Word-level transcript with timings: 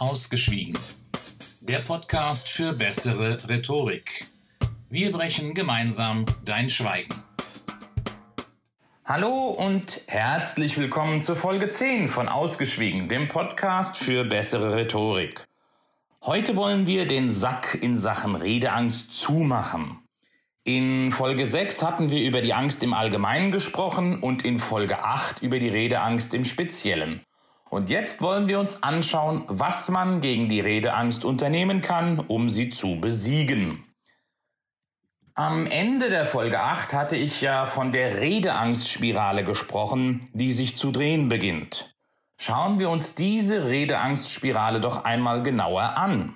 Ausgeschwiegen. 0.00 0.72
Der 1.60 1.76
Podcast 1.76 2.48
für 2.48 2.72
bessere 2.72 3.46
Rhetorik. 3.50 4.24
Wir 4.88 5.12
brechen 5.12 5.52
gemeinsam 5.52 6.24
dein 6.42 6.70
Schweigen. 6.70 7.22
Hallo 9.04 9.50
und 9.50 10.00
herzlich 10.06 10.78
willkommen 10.78 11.20
zur 11.20 11.36
Folge 11.36 11.68
10 11.68 12.08
von 12.08 12.30
Ausgeschwiegen, 12.30 13.10
dem 13.10 13.28
Podcast 13.28 13.98
für 13.98 14.24
bessere 14.24 14.74
Rhetorik. 14.74 15.46
Heute 16.22 16.56
wollen 16.56 16.86
wir 16.86 17.06
den 17.06 17.30
Sack 17.30 17.76
in 17.78 17.98
Sachen 17.98 18.36
Redeangst 18.36 19.12
zumachen. 19.12 19.98
In 20.64 21.12
Folge 21.12 21.44
6 21.44 21.82
hatten 21.82 22.10
wir 22.10 22.26
über 22.26 22.40
die 22.40 22.54
Angst 22.54 22.82
im 22.82 22.94
Allgemeinen 22.94 23.52
gesprochen 23.52 24.22
und 24.22 24.46
in 24.46 24.60
Folge 24.60 25.04
8 25.04 25.42
über 25.42 25.58
die 25.58 25.68
Redeangst 25.68 26.32
im 26.32 26.46
Speziellen. 26.46 27.20
Und 27.70 27.88
jetzt 27.88 28.20
wollen 28.20 28.48
wir 28.48 28.58
uns 28.58 28.82
anschauen, 28.82 29.44
was 29.46 29.88
man 29.90 30.20
gegen 30.20 30.48
die 30.48 30.60
Redeangst 30.60 31.24
unternehmen 31.24 31.80
kann, 31.80 32.18
um 32.18 32.50
sie 32.50 32.70
zu 32.70 33.00
besiegen. 33.00 33.86
Am 35.34 35.68
Ende 35.68 36.10
der 36.10 36.26
Folge 36.26 36.60
8 36.60 36.92
hatte 36.92 37.16
ich 37.16 37.40
ja 37.40 37.66
von 37.66 37.92
der 37.92 38.20
Redeangstspirale 38.20 39.44
gesprochen, 39.44 40.28
die 40.32 40.52
sich 40.52 40.74
zu 40.74 40.90
drehen 40.90 41.28
beginnt. 41.28 41.94
Schauen 42.36 42.80
wir 42.80 42.90
uns 42.90 43.14
diese 43.14 43.68
Redeangstspirale 43.68 44.80
doch 44.80 45.04
einmal 45.04 45.44
genauer 45.44 45.96
an. 45.96 46.34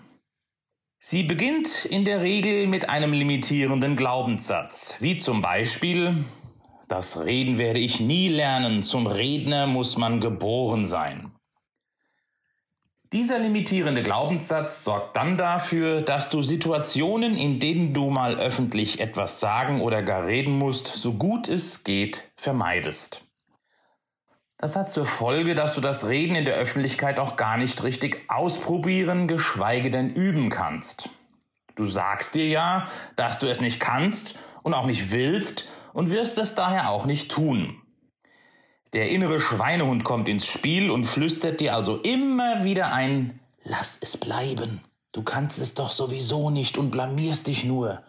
Sie 1.01 1.25
beginnt 1.25 1.84
in 1.84 2.05
der 2.05 2.23
Regel 2.23 2.69
mit 2.69 2.89
einem 2.89 3.12
limitierenden 3.12 3.97
Glaubenssatz, 3.97 4.97
wie 5.01 5.16
zum 5.16 5.42
Beispiel 5.42 6.25
das 6.88 7.24
Reden 7.24 7.59
werde 7.59 7.80
ich 7.80 8.01
nie 8.01 8.29
lernen. 8.29 8.83
Zum 8.83 9.06
Redner 9.06 9.66
muss 9.66 9.97
man 9.97 10.20
geboren 10.20 10.87
sein. 10.87 11.33
Dieser 13.12 13.38
limitierende 13.38 14.02
Glaubenssatz 14.02 14.83
sorgt 14.83 15.15
dann 15.16 15.37
dafür, 15.37 16.02
dass 16.02 16.30
du 16.30 16.42
Situationen, 16.42 17.36
in 17.36 17.61
denen 17.61 17.94
du 17.94 18.11
mal 18.11 18.41
öffentlich 18.41 18.98
etwas 18.98 19.39
sagen 19.39 19.83
oder 19.83 20.03
gar 20.03 20.27
reden 20.27 20.59
musst, 20.59 20.89
so 20.89 21.12
gut 21.12 21.48
es 21.48 21.84
geht, 21.84 22.25
vermeidest. 22.34 23.22
Das 24.59 24.75
hat 24.75 24.91
zur 24.91 25.06
Folge, 25.06 25.55
dass 25.55 25.75
du 25.75 25.81
das 25.81 26.09
Reden 26.09 26.34
in 26.34 26.44
der 26.44 26.56
Öffentlichkeit 26.56 27.20
auch 27.20 27.37
gar 27.37 27.56
nicht 27.56 27.84
richtig 27.84 28.22
ausprobieren, 28.28 29.28
geschweige 29.28 29.91
denn 29.91 30.12
üben 30.12 30.50
kannst. 30.50 31.11
Du 31.77 31.84
sagst 31.84 32.34
dir 32.34 32.48
ja, 32.48 32.89
dass 33.14 33.39
du 33.39 33.47
es 33.47 33.61
nicht 33.61 33.78
kannst 33.78 34.37
und 34.62 34.75
auch 34.75 34.87
nicht 34.87 35.12
willst 35.12 35.66
und 35.95 36.11
wirst 36.11 36.37
es 36.37 36.55
daher 36.55 36.91
auch 36.91 37.06
nicht 37.06 37.31
tun. 37.31 37.81
Der 38.92 39.09
innere 39.09 39.41
Schweinehund 39.41 40.05
kommt 40.05 40.28
ins 40.28 40.47
Spiel 40.47 40.91
und 40.91 41.05
flüstert 41.05 41.61
dir 41.61 41.75
also 41.75 41.97
immer 41.97 42.64
wieder 42.64 42.92
ein 42.92 43.41
Lass 43.62 43.98
es 44.03 44.19
bleiben. 44.19 44.83
Du 45.12 45.22
kannst 45.22 45.59
es 45.59 45.72
doch 45.72 45.91
sowieso 45.91 46.50
nicht 46.50 46.77
und 46.77 46.91
blamierst 46.91 47.47
dich 47.47 47.65
nur. 47.65 48.03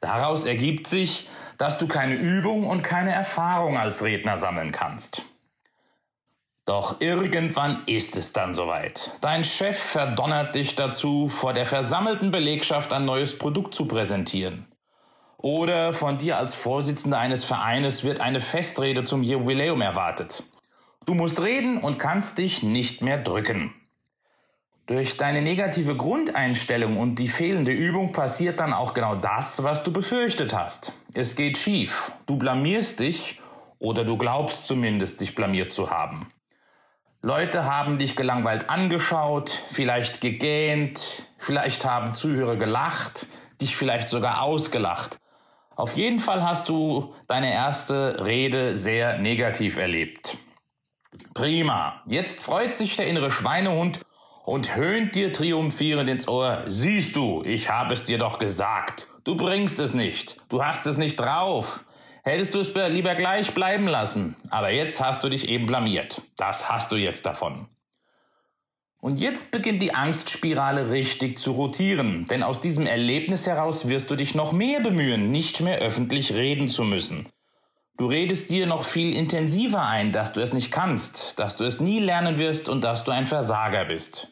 Daraus 0.00 0.44
ergibt 0.44 0.88
sich, 0.88 1.28
dass 1.56 1.78
du 1.78 1.86
keine 1.86 2.16
Übung 2.16 2.66
und 2.66 2.82
keine 2.82 3.12
Erfahrung 3.12 3.78
als 3.78 4.02
Redner 4.02 4.36
sammeln 4.38 4.72
kannst. 4.72 5.24
Doch 6.64 7.00
irgendwann 7.00 7.84
ist 7.86 8.16
es 8.16 8.32
dann 8.32 8.54
soweit. 8.54 9.12
Dein 9.20 9.44
Chef 9.44 9.78
verdonnert 9.78 10.54
dich 10.54 10.74
dazu, 10.74 11.28
vor 11.28 11.52
der 11.52 11.66
versammelten 11.66 12.30
Belegschaft 12.30 12.92
ein 12.92 13.04
neues 13.04 13.38
Produkt 13.38 13.74
zu 13.74 13.86
präsentieren. 13.86 14.71
Oder 15.42 15.92
von 15.92 16.18
dir 16.18 16.38
als 16.38 16.54
Vorsitzender 16.54 17.18
eines 17.18 17.44
Vereines 17.44 18.04
wird 18.04 18.20
eine 18.20 18.38
Festrede 18.38 19.02
zum 19.02 19.24
Jubiläum 19.24 19.80
erwartet. 19.80 20.44
Du 21.04 21.14
musst 21.14 21.42
reden 21.42 21.78
und 21.78 21.98
kannst 21.98 22.38
dich 22.38 22.62
nicht 22.62 23.02
mehr 23.02 23.18
drücken. 23.18 23.74
Durch 24.86 25.16
deine 25.16 25.42
negative 25.42 25.96
Grundeinstellung 25.96 26.96
und 26.96 27.16
die 27.16 27.26
fehlende 27.26 27.72
Übung 27.72 28.12
passiert 28.12 28.60
dann 28.60 28.72
auch 28.72 28.94
genau 28.94 29.16
das, 29.16 29.64
was 29.64 29.82
du 29.82 29.92
befürchtet 29.92 30.54
hast. 30.54 30.92
Es 31.12 31.34
geht 31.34 31.58
schief. 31.58 32.12
Du 32.26 32.36
blamierst 32.36 33.00
dich 33.00 33.40
oder 33.80 34.04
du 34.04 34.16
glaubst 34.16 34.68
zumindest, 34.68 35.20
dich 35.20 35.34
blamiert 35.34 35.72
zu 35.72 35.90
haben. 35.90 36.32
Leute 37.20 37.64
haben 37.64 37.98
dich 37.98 38.14
gelangweilt 38.14 38.70
angeschaut, 38.70 39.62
vielleicht 39.72 40.20
gegähnt, 40.20 41.26
vielleicht 41.38 41.84
haben 41.84 42.14
Zuhörer 42.14 42.54
gelacht, 42.54 43.26
dich 43.60 43.76
vielleicht 43.76 44.08
sogar 44.08 44.42
ausgelacht. 44.42 45.18
Auf 45.76 45.94
jeden 45.94 46.18
Fall 46.18 46.42
hast 46.42 46.68
du 46.68 47.14
deine 47.28 47.52
erste 47.52 48.24
Rede 48.24 48.76
sehr 48.76 49.18
negativ 49.18 49.76
erlebt. 49.76 50.36
Prima. 51.34 52.02
Jetzt 52.06 52.42
freut 52.42 52.74
sich 52.74 52.96
der 52.96 53.06
innere 53.06 53.30
Schweinehund 53.30 54.00
und 54.44 54.76
höhnt 54.76 55.14
dir 55.14 55.32
triumphierend 55.32 56.08
ins 56.08 56.28
Ohr. 56.28 56.64
Siehst 56.66 57.16
du, 57.16 57.42
ich 57.44 57.70
habe 57.70 57.94
es 57.94 58.04
dir 58.04 58.18
doch 58.18 58.38
gesagt. 58.38 59.08
Du 59.24 59.36
bringst 59.36 59.78
es 59.78 59.94
nicht. 59.94 60.36
Du 60.48 60.64
hast 60.64 60.86
es 60.86 60.96
nicht 60.96 61.16
drauf. 61.16 61.84
Hättest 62.24 62.54
du 62.54 62.60
es 62.60 62.72
lieber 62.74 63.14
gleich 63.14 63.52
bleiben 63.54 63.86
lassen. 63.86 64.36
Aber 64.50 64.70
jetzt 64.70 65.00
hast 65.00 65.24
du 65.24 65.28
dich 65.28 65.48
eben 65.48 65.66
blamiert. 65.66 66.22
Das 66.36 66.70
hast 66.70 66.92
du 66.92 66.96
jetzt 66.96 67.26
davon. 67.26 67.68
Und 69.02 69.20
jetzt 69.20 69.50
beginnt 69.50 69.82
die 69.82 69.94
Angstspirale 69.94 70.90
richtig 70.90 71.36
zu 71.36 71.50
rotieren, 71.50 72.28
denn 72.30 72.44
aus 72.44 72.60
diesem 72.60 72.86
Erlebnis 72.86 73.48
heraus 73.48 73.88
wirst 73.88 74.12
du 74.12 74.14
dich 74.14 74.36
noch 74.36 74.52
mehr 74.52 74.78
bemühen, 74.78 75.32
nicht 75.32 75.60
mehr 75.60 75.78
öffentlich 75.78 76.34
reden 76.34 76.68
zu 76.68 76.84
müssen. 76.84 77.28
Du 77.98 78.06
redest 78.06 78.50
dir 78.50 78.64
noch 78.68 78.84
viel 78.84 79.12
intensiver 79.12 79.84
ein, 79.84 80.12
dass 80.12 80.32
du 80.32 80.40
es 80.40 80.52
nicht 80.52 80.70
kannst, 80.70 81.36
dass 81.40 81.56
du 81.56 81.64
es 81.64 81.80
nie 81.80 81.98
lernen 81.98 82.38
wirst 82.38 82.68
und 82.68 82.84
dass 82.84 83.02
du 83.02 83.10
ein 83.10 83.26
Versager 83.26 83.86
bist. 83.86 84.28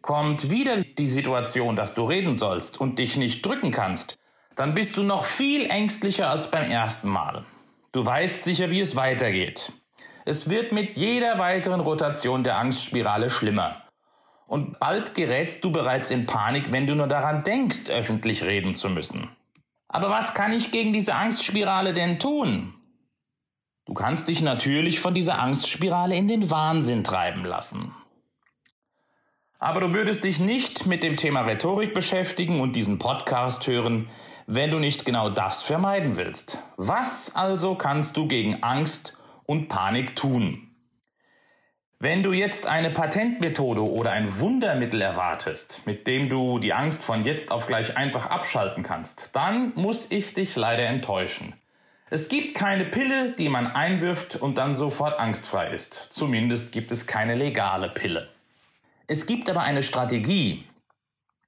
Kommt 0.00 0.48
wieder 0.48 0.80
die 0.80 1.06
Situation, 1.06 1.76
dass 1.76 1.92
du 1.92 2.04
reden 2.04 2.38
sollst 2.38 2.80
und 2.80 2.98
dich 2.98 3.18
nicht 3.18 3.44
drücken 3.44 3.72
kannst, 3.72 4.16
dann 4.56 4.72
bist 4.72 4.96
du 4.96 5.02
noch 5.02 5.26
viel 5.26 5.68
ängstlicher 5.68 6.30
als 6.30 6.50
beim 6.50 6.70
ersten 6.70 7.10
Mal. 7.10 7.44
Du 7.92 8.06
weißt 8.06 8.42
sicher, 8.42 8.70
wie 8.70 8.80
es 8.80 8.96
weitergeht. 8.96 9.74
Es 10.24 10.50
wird 10.50 10.72
mit 10.72 10.96
jeder 10.96 11.38
weiteren 11.38 11.80
Rotation 11.80 12.44
der 12.44 12.58
Angstspirale 12.58 13.30
schlimmer. 13.30 13.82
Und 14.46 14.78
bald 14.80 15.14
gerätst 15.14 15.64
du 15.64 15.70
bereits 15.70 16.10
in 16.10 16.26
Panik, 16.26 16.72
wenn 16.72 16.86
du 16.86 16.94
nur 16.94 17.06
daran 17.06 17.42
denkst, 17.42 17.88
öffentlich 17.88 18.42
reden 18.42 18.74
zu 18.74 18.90
müssen. 18.90 19.28
Aber 19.88 20.10
was 20.10 20.34
kann 20.34 20.52
ich 20.52 20.70
gegen 20.70 20.92
diese 20.92 21.14
Angstspirale 21.14 21.92
denn 21.92 22.18
tun? 22.18 22.74
Du 23.86 23.94
kannst 23.94 24.28
dich 24.28 24.42
natürlich 24.42 25.00
von 25.00 25.14
dieser 25.14 25.38
Angstspirale 25.38 26.14
in 26.14 26.28
den 26.28 26.50
Wahnsinn 26.50 27.02
treiben 27.02 27.44
lassen. 27.44 27.94
Aber 29.58 29.80
du 29.80 29.92
würdest 29.92 30.24
dich 30.24 30.40
nicht 30.40 30.86
mit 30.86 31.02
dem 31.02 31.16
Thema 31.16 31.42
Rhetorik 31.42 31.92
beschäftigen 31.92 32.60
und 32.60 32.76
diesen 32.76 32.98
Podcast 32.98 33.66
hören, 33.66 34.08
wenn 34.46 34.70
du 34.70 34.78
nicht 34.78 35.04
genau 35.04 35.28
das 35.28 35.62
vermeiden 35.62 36.16
willst. 36.16 36.62
Was 36.76 37.34
also 37.34 37.74
kannst 37.74 38.16
du 38.16 38.26
gegen 38.26 38.62
Angst 38.62 39.14
und 39.50 39.66
Panik 39.66 40.14
tun. 40.14 40.68
Wenn 41.98 42.22
du 42.22 42.32
jetzt 42.32 42.68
eine 42.68 42.90
Patentmethode 42.90 43.82
oder 43.82 44.12
ein 44.12 44.38
Wundermittel 44.38 45.02
erwartest, 45.02 45.80
mit 45.86 46.06
dem 46.06 46.28
du 46.28 46.60
die 46.60 46.72
Angst 46.72 47.02
von 47.02 47.24
jetzt 47.24 47.50
auf 47.50 47.66
gleich 47.66 47.96
einfach 47.96 48.26
abschalten 48.26 48.84
kannst, 48.84 49.28
dann 49.32 49.72
muss 49.74 50.12
ich 50.12 50.34
dich 50.34 50.54
leider 50.54 50.84
enttäuschen. 50.84 51.54
Es 52.10 52.28
gibt 52.28 52.54
keine 52.54 52.84
Pille, 52.84 53.32
die 53.32 53.48
man 53.48 53.66
einwirft 53.66 54.36
und 54.36 54.56
dann 54.56 54.76
sofort 54.76 55.18
angstfrei 55.18 55.70
ist. 55.70 56.06
Zumindest 56.10 56.70
gibt 56.70 56.92
es 56.92 57.08
keine 57.08 57.34
legale 57.34 57.88
Pille. 57.88 58.28
Es 59.08 59.26
gibt 59.26 59.50
aber 59.50 59.62
eine 59.62 59.82
Strategie. 59.82 60.64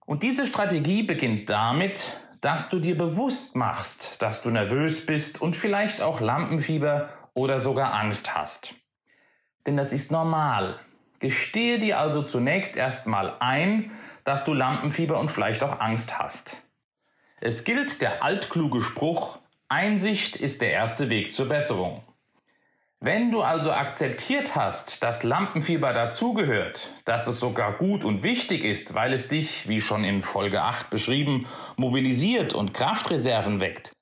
Und 0.07 0.25
diese 0.25 0.45
Strategie 0.45 1.05
beginnt 1.05 1.49
damit, 1.49 2.17
dass 2.41 2.69
du 2.69 2.81
dir 2.81 2.99
bewusst 2.99 3.55
machst, 3.55 4.21
dass 4.21 4.43
du 4.43 4.51
nervös 4.51 5.07
bist 5.07 5.41
und 5.41 5.55
vielleicht 5.55 6.03
auch 6.03 6.21
Lampenfieber 6.21 7.09
oder 7.34 7.59
sogar 7.59 7.94
Angst 7.94 8.34
hast. 8.34 8.75
Denn 9.66 9.76
das 9.76 9.93
ist 9.93 10.10
normal. 10.10 10.78
Gestehe 11.19 11.78
dir 11.78 11.98
also 11.98 12.22
zunächst 12.22 12.77
erstmal 12.77 13.36
ein, 13.41 13.92
dass 14.24 14.45
du 14.45 14.54
Lampenfieber 14.54 15.18
und 15.18 15.30
vielleicht 15.30 15.62
auch 15.62 15.80
Angst 15.80 16.18
hast. 16.18 16.57
Es 17.41 17.65
gilt 17.65 18.01
der 18.01 18.22
altkluge 18.22 18.80
Spruch, 18.80 19.39
Einsicht 19.68 20.36
ist 20.36 20.60
der 20.60 20.72
erste 20.72 21.09
Weg 21.09 21.33
zur 21.33 21.48
Besserung. 21.48 22.03
Wenn 23.01 23.33
du 23.33 23.42
also 23.42 23.72
akzeptiert 23.72 24.54
hast, 24.54 25.03
dass 25.03 25.24
Lampenfieber 25.24 25.92
dazugehört, 25.92 26.89
dass 27.04 27.27
es 27.27 27.41
sogar 27.41 27.72
gut 27.78 28.04
und 28.04 28.22
wichtig 28.22 28.62
ist, 28.65 28.95
weil 28.95 29.12
es 29.12 29.27
dich, 29.27 29.68
wie 29.68 29.80
schon 29.80 30.04
in 30.04 30.22
Folge 30.22 30.62
8 30.62 30.89
beschrieben, 30.89 31.48
mobilisiert 31.77 32.54
und 32.54 32.74
Kraftreserven 32.74 33.59
weckt, 33.59 33.92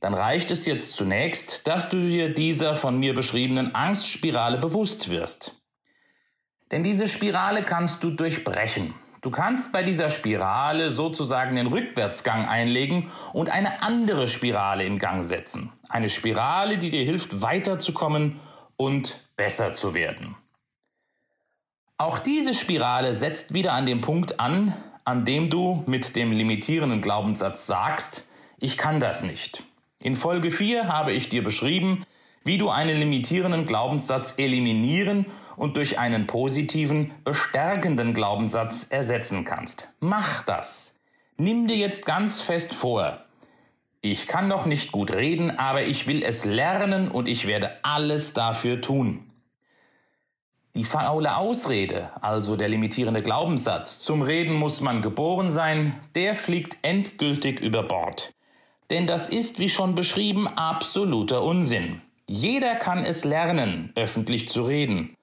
dann 0.00 0.14
reicht 0.14 0.50
es 0.50 0.66
jetzt 0.66 0.94
zunächst, 0.94 1.66
dass 1.66 1.88
du 1.88 1.98
dir 1.98 2.32
dieser 2.32 2.74
von 2.74 2.98
mir 2.98 3.14
beschriebenen 3.14 3.74
Angstspirale 3.74 4.58
bewusst 4.58 5.10
wirst. 5.10 5.54
Denn 6.70 6.82
diese 6.82 7.06
Spirale 7.06 7.62
kannst 7.62 8.02
du 8.02 8.10
durchbrechen. 8.10 8.94
Du 9.20 9.30
kannst 9.30 9.72
bei 9.72 9.82
dieser 9.82 10.08
Spirale 10.08 10.90
sozusagen 10.90 11.56
den 11.56 11.66
Rückwärtsgang 11.66 12.48
einlegen 12.48 13.10
und 13.34 13.50
eine 13.50 13.82
andere 13.82 14.28
Spirale 14.28 14.84
in 14.84 14.98
Gang 14.98 15.22
setzen. 15.22 15.72
Eine 15.90 16.08
Spirale, 16.08 16.78
die 16.78 16.88
dir 16.88 17.04
hilft, 17.04 17.42
weiterzukommen 17.42 18.40
und 18.76 19.20
besser 19.36 19.74
zu 19.74 19.92
werden. 19.92 20.36
Auch 21.98 22.18
diese 22.18 22.54
Spirale 22.54 23.12
setzt 23.12 23.52
wieder 23.52 23.74
an 23.74 23.84
dem 23.84 24.00
Punkt 24.00 24.40
an, 24.40 24.72
an 25.04 25.26
dem 25.26 25.50
du 25.50 25.84
mit 25.86 26.16
dem 26.16 26.32
limitierenden 26.32 27.02
Glaubenssatz 27.02 27.66
sagst, 27.66 28.26
ich 28.58 28.78
kann 28.78 29.00
das 29.00 29.22
nicht. 29.22 29.64
In 30.02 30.16
Folge 30.16 30.50
4 30.50 30.88
habe 30.88 31.12
ich 31.12 31.28
dir 31.28 31.44
beschrieben, 31.44 32.06
wie 32.42 32.56
du 32.56 32.70
einen 32.70 32.98
limitierenden 32.98 33.66
Glaubenssatz 33.66 34.34
eliminieren 34.38 35.26
und 35.56 35.76
durch 35.76 35.98
einen 35.98 36.26
positiven, 36.26 37.12
bestärkenden 37.22 38.14
Glaubenssatz 38.14 38.86
ersetzen 38.88 39.44
kannst. 39.44 39.88
Mach 40.00 40.42
das. 40.42 40.94
Nimm 41.36 41.66
dir 41.66 41.76
jetzt 41.76 42.06
ganz 42.06 42.40
fest 42.40 42.72
vor, 42.72 43.18
ich 44.00 44.26
kann 44.26 44.48
noch 44.48 44.64
nicht 44.64 44.92
gut 44.92 45.12
reden, 45.12 45.50
aber 45.50 45.82
ich 45.82 46.06
will 46.06 46.22
es 46.22 46.46
lernen 46.46 47.10
und 47.10 47.28
ich 47.28 47.46
werde 47.46 47.72
alles 47.82 48.32
dafür 48.32 48.80
tun. 48.80 49.30
Die 50.74 50.84
faule 50.84 51.36
Ausrede, 51.36 52.10
also 52.22 52.56
der 52.56 52.70
limitierende 52.70 53.20
Glaubenssatz, 53.20 54.00
zum 54.00 54.22
Reden 54.22 54.54
muss 54.54 54.80
man 54.80 55.02
geboren 55.02 55.52
sein, 55.52 56.00
der 56.14 56.34
fliegt 56.34 56.78
endgültig 56.80 57.60
über 57.60 57.82
Bord. 57.82 58.32
Denn 58.90 59.06
das 59.06 59.28
ist, 59.28 59.58
wie 59.58 59.68
schon 59.68 59.94
beschrieben, 59.94 60.48
absoluter 60.48 61.42
Unsinn. 61.42 62.02
Jeder 62.26 62.74
kann 62.74 63.04
es 63.04 63.24
lernen, 63.24 63.92
öffentlich 63.94 64.48
zu 64.48 64.64
reden. 64.64 65.16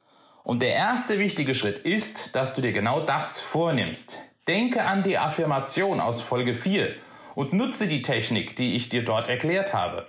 Und 0.43 0.61
der 0.61 0.73
erste 0.73 1.19
wichtige 1.19 1.53
Schritt 1.53 1.79
ist, 1.79 2.33
dass 2.33 2.55
du 2.55 2.61
dir 2.61 2.71
genau 2.71 3.01
das 3.01 3.41
vornimmst. 3.41 4.17
Denke 4.47 4.85
an 4.85 5.03
die 5.03 5.17
Affirmation 5.17 5.99
aus 5.99 6.21
Folge 6.21 6.53
4 6.53 6.95
und 7.35 7.51
nutze 7.51 7.87
die 7.87 8.01
Technik, 8.01 8.55
die 8.55 8.75
ich 8.75 8.87
dir 8.87 9.03
dort 9.03 9.27
erklärt 9.27 9.73
habe. 9.73 10.07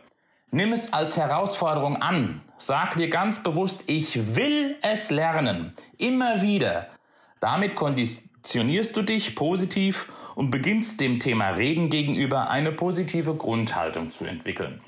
Nimm 0.52 0.72
es 0.72 0.92
als 0.92 1.16
Herausforderung 1.16 1.96
an. 1.96 2.42
Sag 2.56 2.96
dir 2.96 3.10
ganz 3.10 3.42
bewusst, 3.42 3.84
ich 3.86 4.36
will 4.36 4.76
es 4.80 5.10
lernen. 5.10 5.74
Immer 5.98 6.40
wieder. 6.40 6.86
Damit 7.40 7.74
konditionierst 7.74 8.96
du 8.96 9.02
dich 9.02 9.34
positiv 9.34 10.08
und 10.38 10.52
beginnst 10.52 11.00
dem 11.00 11.18
Thema 11.18 11.48
Reden 11.50 11.90
gegenüber 11.90 12.48
eine 12.48 12.70
positive 12.70 13.34
Grundhaltung 13.34 14.12
zu 14.12 14.24
entwickeln. 14.24 14.80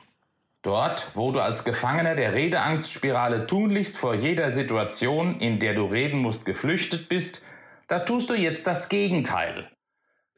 Dort, 0.63 1.11
wo 1.15 1.33
du 1.33 1.41
als 1.41 1.65
Gefangener 1.65 2.15
der 2.15 2.35
Redeangstspirale 2.35 3.49
tunlichst 3.49 3.99
vor 3.99 4.15
jeder 4.15 4.53
Situation, 4.53 5.41
in 5.41 5.59
der 5.59 5.75
du 5.75 5.87
reden 5.87 6.21
musst, 6.21 6.45
geflüchtet 6.45 7.09
bist, 7.09 7.43
da 7.89 7.99
tust 7.99 8.31
du 8.31 8.35
jetzt 8.35 8.69
das 8.69 8.89
Gegenteil. 8.89 9.69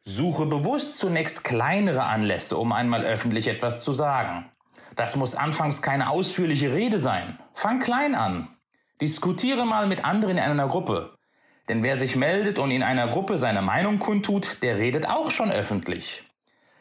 Suche 0.07 0.47
bewusst 0.47 0.97
zunächst 0.97 1.45
kleinere 1.45 2.05
Anlässe, 2.05 2.57
um 2.57 2.73
einmal 2.73 3.05
öffentlich 3.05 3.49
etwas 3.49 3.83
zu 3.83 3.93
sagen. 3.93 4.51
Das 4.97 5.15
muss 5.15 5.35
anfangs 5.35 5.83
keine 5.83 6.09
ausführliche 6.09 6.73
Rede 6.73 6.99
sein. 6.99 7.39
Fang 7.53 7.81
klein 7.81 8.15
an. 8.15 8.49
Diskutiere 9.03 9.67
mal 9.67 9.87
mit 9.87 10.07
anderen 10.07 10.39
in 10.39 10.45
einer 10.45 10.69
Gruppe. 10.69 11.19
Denn 11.73 11.83
wer 11.83 11.97
sich 11.97 12.17
meldet 12.17 12.59
und 12.59 12.71
in 12.71 12.83
einer 12.83 13.09
Gruppe 13.09 13.39
seine 13.39 13.63
Meinung 13.63 13.99
kundtut, 13.99 14.63
der 14.63 14.77
redet 14.77 15.09
auch 15.09 15.31
schon 15.31 15.51
öffentlich. 15.51 16.23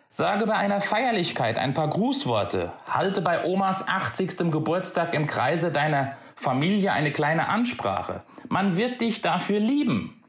Sage 0.10 0.46
bei 0.46 0.56
einer 0.56 0.82
Feierlichkeit 0.82 1.58
ein 1.58 1.74
paar 1.74 1.88
Grußworte. 1.88 2.74
Halte 2.86 3.22
bei 3.22 3.46
Omas 3.46 3.88
80. 3.88 4.52
Geburtstag 4.52 5.14
im 5.14 5.28
Kreise 5.28 5.72
deiner 5.72 6.18
Familie 6.36 6.92
eine 6.92 7.14
kleine 7.14 7.48
Ansprache. 7.48 8.26
Man 8.50 8.76
wird 8.76 9.00
dich 9.00 9.22
dafür 9.22 9.62
lieben. 9.62 10.22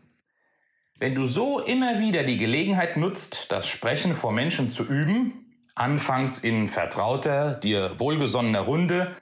Wenn 0.96 1.16
du 1.16 1.26
so 1.26 1.58
immer 1.58 1.98
wieder 1.98 2.22
die 2.22 2.38
Gelegenheit 2.38 2.96
nutzt, 2.96 3.50
das 3.50 3.66
Sprechen 3.66 4.14
vor 4.14 4.30
Menschen 4.30 4.70
zu 4.70 4.84
üben, 4.84 5.56
anfangs 5.74 6.38
in 6.38 6.68
vertrauter, 6.68 7.56
dir 7.56 7.98
wohlgesonnener 7.98 8.60
Runde, 8.60 9.16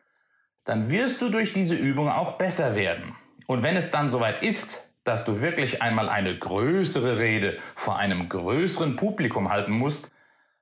dann 0.67 0.91
wirst 0.91 1.23
du 1.23 1.31
durch 1.31 1.55
diese 1.55 1.77
Übung 1.77 2.11
auch 2.11 2.33
besser 2.33 2.75
werden. 2.75 3.17
Und 3.47 3.63
wenn 3.63 3.77
es 3.77 3.91
dann 3.91 4.11
soweit 4.11 4.43
ist, 4.43 4.85
dass 5.05 5.25
du 5.25 5.41
wirklich 5.41 5.82
einmal 5.82 6.08
eine 6.08 6.37
größere 6.37 7.19
Rede 7.19 7.58
vor 7.75 7.99
einem 7.99 8.29
größeren 8.29 8.97
Publikum 8.97 9.50
halten 9.50 9.73
musst, 9.73 10.12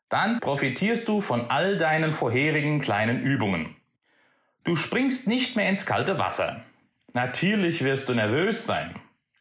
dann 0.08 0.40
profitierst 0.40 1.06
du 1.08 1.20
von 1.20 1.50
all 1.50 1.76
deinen 1.76 2.12
vorherigen 2.12 2.80
kleinen 2.80 3.22
Übungen. 3.22 3.76
Du 4.64 4.76
springst 4.76 5.26
nicht 5.26 5.56
mehr 5.56 5.68
ins 5.68 5.86
kalte 5.86 6.18
Wasser. 6.18 6.62
Natürlich 7.12 7.84
wirst 7.84 8.08
du 8.08 8.14
nervös 8.14 8.66
sein, 8.66 8.94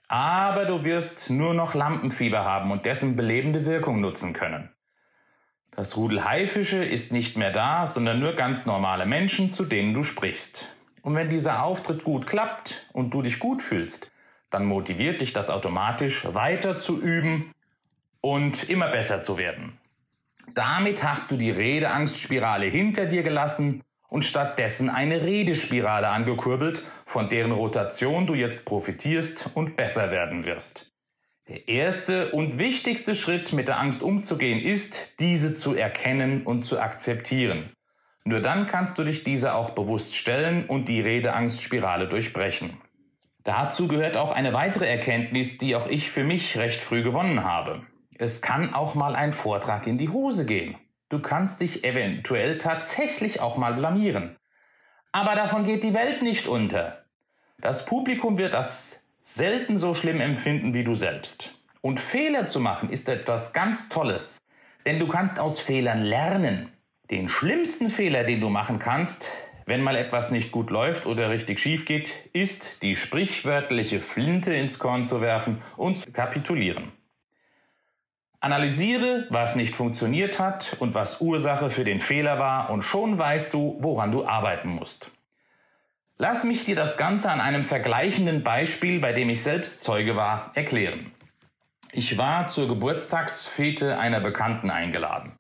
aber 0.08 0.66
du 0.66 0.84
wirst 0.84 1.30
nur 1.30 1.54
noch 1.54 1.74
Lampenfieber 1.74 2.44
haben 2.44 2.72
und 2.72 2.86
dessen 2.86 3.16
belebende 3.16 3.66
Wirkung 3.66 4.02
nutzen 4.02 4.34
können. 4.34 4.70
Das 5.72 5.96
Rudel 5.96 6.26
Haifische 6.26 6.84
ist 6.84 7.12
nicht 7.12 7.38
mehr 7.38 7.52
da, 7.52 7.86
sondern 7.86 8.20
nur 8.20 8.34
ganz 8.34 8.66
normale 8.66 9.06
Menschen, 9.06 9.52
zu 9.52 9.64
denen 9.64 9.94
du 9.94 10.02
sprichst. 10.02 10.66
Und 11.04 11.14
wenn 11.14 11.30
dieser 11.30 11.62
Auftritt 11.62 12.04
gut 12.04 12.26
klappt 12.26 12.88
und 12.94 13.14
du 13.14 13.22
dich 13.22 13.38
gut 13.38 13.62
fühlst, 13.62 14.10
dann 14.50 14.66
motiviert 14.66 15.22
dich 15.22 15.34
das 15.34 15.50
automatisch 15.50 16.26
weiter 16.34 16.78
zu 16.78 17.02
üben 17.02 17.54
und 18.22 18.70
immer 18.70 18.90
besser 18.90 19.22
zu 19.22 19.38
werden. 19.38 19.78
Damit 20.54 21.04
hast 21.04 21.30
du 21.32 21.38
die 21.38 21.52
Redeangstspirale 21.52 22.66
hinter 22.66 23.06
dir 23.06 23.24
gelassen 23.24 23.84
und 24.08 24.24
stattdessen 24.24 24.90
eine 24.90 25.24
Redespirale 25.24 26.08
angekurbelt, 26.08 26.84
von 27.06 27.28
deren 27.28 27.52
Rotation 27.52 28.26
du 28.26 28.34
jetzt 28.34 28.64
profitierst 28.66 29.50
und 29.54 29.76
besser 29.76 30.12
werden 30.12 30.46
wirst. 30.46 30.92
Der 31.50 31.68
erste 31.68 32.32
und 32.32 32.60
wichtigste 32.60 33.16
Schritt, 33.16 33.54
mit 33.54 33.68
der 33.68 33.80
Angst 33.80 34.02
umzugehen, 34.02 34.60
ist, 34.60 35.14
diese 35.20 35.54
zu 35.54 35.76
erkennen 35.76 36.44
und 36.44 36.64
zu 36.64 36.80
akzeptieren. 36.80 37.72
Nur 38.26 38.42
dann 38.42 38.66
kannst 38.66 38.98
du 38.98 39.06
dich 39.06 39.24
dieser 39.24 39.56
auch 39.56 39.70
bewusst 39.70 40.16
stellen 40.16 40.66
und 40.66 40.90
die 40.90 41.00
Redeangstspirale 41.00 42.10
durchbrechen. 42.10 42.78
Dazu 43.48 43.88
gehört 43.88 44.18
auch 44.18 44.34
eine 44.34 44.54
weitere 44.54 44.90
Erkenntnis, 44.90 45.58
die 45.58 45.78
auch 45.78 45.88
ich 45.88 46.12
für 46.12 46.26
mich 46.26 46.58
recht 46.58 46.82
früh 46.82 47.02
gewonnen 47.02 47.46
habe. 47.46 47.82
Es 48.18 48.42
kann 48.42 48.74
auch 48.74 48.94
mal 48.94 49.16
ein 49.16 49.32
Vortrag 49.32 49.88
in 49.88 49.98
die 49.98 50.10
Hose 50.10 50.46
gehen. 50.46 50.76
Du 51.08 51.20
kannst 51.20 51.62
dich 51.62 51.86
eventuell 51.86 52.58
tatsächlich 52.58 53.40
auch 53.40 53.56
mal 53.56 53.76
blamieren. 53.76 54.36
Aber 55.14 55.34
davon 55.36 55.64
geht 55.64 55.84
die 55.84 55.94
Welt 55.94 56.24
nicht 56.24 56.46
unter. 56.46 57.06
Das 57.62 57.86
Publikum 57.86 58.38
wird 58.38 58.54
das 58.54 59.00
selten 59.24 59.78
so 59.78 59.94
schlimm 59.94 60.20
empfinden 60.20 60.74
wie 60.74 60.84
du 60.84 60.94
selbst. 60.94 61.54
Und 61.80 62.02
Fehler 62.02 62.48
zu 62.48 62.60
machen 62.60 62.90
ist 62.90 63.08
etwas 63.08 63.54
ganz 63.54 63.88
Tolles. 63.88 64.40
Denn 64.86 65.00
du 65.00 65.08
kannst 65.08 65.40
aus 65.40 65.62
Fehlern 65.62 66.02
lernen. 66.02 66.74
Den 67.12 67.30
schlimmsten 67.30 67.90
Fehler, 67.92 68.26
den 68.26 68.42
du 68.42 68.50
machen 68.50 68.78
kannst, 68.78 69.32
wenn 69.68 69.84
mal 69.84 69.98
etwas 69.98 70.32
nicht 70.32 70.52
gut 70.52 70.72
läuft 70.72 71.06
oder 71.06 71.30
richtig 71.30 71.60
schief 71.60 71.86
geht, 71.86 72.16
ist, 72.34 72.82
die 72.82 72.96
sprichwörtliche 72.96 74.02
Flinte 74.02 74.54
ins 74.54 74.80
Korn 74.80 75.04
zu 75.04 75.22
werfen 75.22 75.62
und 75.76 76.00
zu 76.00 76.12
kapitulieren. 76.12 76.94
Analysiere, 78.40 79.28
was 79.30 79.56
nicht 79.56 79.76
funktioniert 79.76 80.40
hat 80.40 80.78
und 80.80 80.94
was 80.94 81.20
Ursache 81.20 81.70
für 81.70 81.84
den 81.84 82.00
Fehler 82.00 82.40
war 82.40 82.70
und 82.70 82.82
schon 82.82 83.18
weißt 83.18 83.54
du, 83.54 83.78
woran 83.82 84.12
du 84.12 84.26
arbeiten 84.26 84.70
musst. 84.70 85.12
Lass 86.18 86.46
mich 86.46 86.64
dir 86.64 86.76
das 86.76 86.98
Ganze 86.98 87.30
an 87.30 87.42
einem 87.42 87.64
vergleichenden 87.64 88.44
Beispiel, 88.44 89.00
bei 89.00 89.12
dem 89.12 89.30
ich 89.30 89.44
selbst 89.44 89.84
Zeuge 89.84 90.16
war, 90.16 90.52
erklären. 90.56 91.12
Ich 91.92 92.18
war 92.18 92.48
zur 92.48 92.68
Geburtstagsfete 92.70 94.00
einer 94.00 94.22
Bekannten 94.22 94.72
eingeladen. 94.72 95.37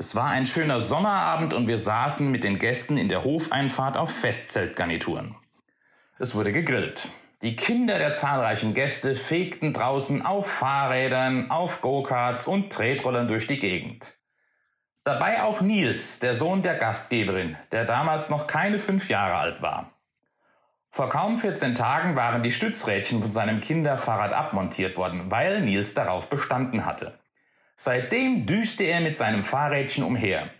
Es 0.00 0.14
war 0.14 0.28
ein 0.28 0.46
schöner 0.46 0.78
Sommerabend 0.78 1.54
und 1.54 1.66
wir 1.66 1.76
saßen 1.76 2.30
mit 2.30 2.44
den 2.44 2.58
Gästen 2.58 2.96
in 2.98 3.08
der 3.08 3.24
Hofeinfahrt 3.24 3.96
auf 3.96 4.12
Festzeltgarnituren. 4.12 5.34
Es 6.20 6.36
wurde 6.36 6.52
gegrillt. 6.52 7.10
Die 7.42 7.56
Kinder 7.56 7.98
der 7.98 8.14
zahlreichen 8.14 8.74
Gäste 8.74 9.16
fegten 9.16 9.72
draußen 9.72 10.24
auf 10.24 10.46
Fahrrädern, 10.48 11.50
auf 11.50 11.80
Go-Karts 11.80 12.46
und 12.46 12.72
Tretrollern 12.72 13.26
durch 13.26 13.48
die 13.48 13.58
Gegend. 13.58 14.16
Dabei 15.02 15.42
auch 15.42 15.62
Nils, 15.62 16.20
der 16.20 16.34
Sohn 16.34 16.62
der 16.62 16.76
Gastgeberin, 16.76 17.56
der 17.72 17.84
damals 17.84 18.30
noch 18.30 18.46
keine 18.46 18.78
fünf 18.78 19.08
Jahre 19.08 19.34
alt 19.34 19.62
war. 19.62 19.90
Vor 20.92 21.08
kaum 21.08 21.38
14 21.38 21.74
Tagen 21.74 22.14
waren 22.14 22.44
die 22.44 22.52
Stützrädchen 22.52 23.20
von 23.20 23.32
seinem 23.32 23.60
Kinderfahrrad 23.60 24.32
abmontiert 24.32 24.96
worden, 24.96 25.28
weil 25.32 25.60
Nils 25.60 25.92
darauf 25.92 26.28
bestanden 26.28 26.86
hatte. 26.86 27.18
Seitdem 27.80 28.44
düste 28.44 28.82
er 28.82 28.98
mit 28.98 29.16
seinem 29.16 29.44
Fahrrädchen 29.44 30.02
umher. 30.02 30.50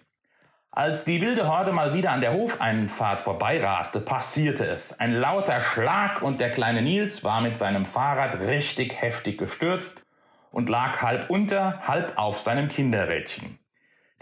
Als 0.71 1.03
die 1.03 1.21
wilde 1.21 1.49
Horde 1.49 1.73
mal 1.73 1.93
wieder 1.93 2.13
an 2.13 2.21
der 2.21 2.33
Hofeinfahrt 2.33 3.21
vorbeiraste, 3.21 4.01
passierte 4.01 4.65
es. 4.67 5.01
Ein 5.01 5.15
lauter 5.15 5.61
Schlag 5.61 6.23
und 6.23 6.39
der 6.39 6.53
kleine 6.53 6.81
Nils 6.81 7.25
war 7.25 7.41
mit 7.41 7.59
seinem 7.59 7.87
Fahrrad 7.87 8.39
richtig 8.39 9.03
heftig 9.03 9.37
gestürzt 9.37 10.05
und 10.53 10.69
lag 10.69 11.03
halb 11.03 11.29
unter, 11.29 11.81
halb 11.89 12.17
auf 12.17 12.39
seinem 12.39 12.69
Kinderrädchen. 12.69 13.59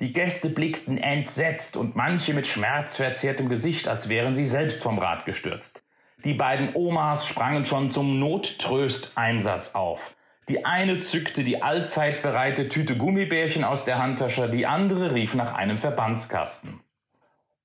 Die 0.01 0.15
Gäste 0.15 0.49
blickten 0.49 0.97
entsetzt 0.97 1.77
und 1.77 1.97
manche 1.97 2.33
mit 2.33 2.47
schmerzverzerrtem 2.47 3.51
Gesicht, 3.51 3.89
als 3.89 4.09
wären 4.09 4.35
sie 4.35 4.47
selbst 4.47 4.83
vom 4.83 4.99
Rad 4.99 5.27
gestürzt. 5.27 5.83
Die 6.25 6.33
beiden 6.33 6.75
Omas 6.75 7.27
sprangen 7.27 7.67
schon 7.67 7.91
zum 7.91 8.19
Nottrösteinsatz 8.19 9.75
auf. 9.75 10.16
Die 10.49 10.65
eine 10.65 11.01
zückte 11.01 11.43
die 11.43 11.63
allzeit 11.63 12.23
bereite 12.23 12.69
Tüte 12.69 12.97
Gummibärchen 12.97 13.65
aus 13.65 13.85
der 13.85 13.99
Handtasche, 13.99 14.49
die 14.49 14.65
andere 14.65 15.13
rief 15.13 15.35
nach 15.35 15.55
einem 15.55 15.77
Verbandskasten. 15.77 16.81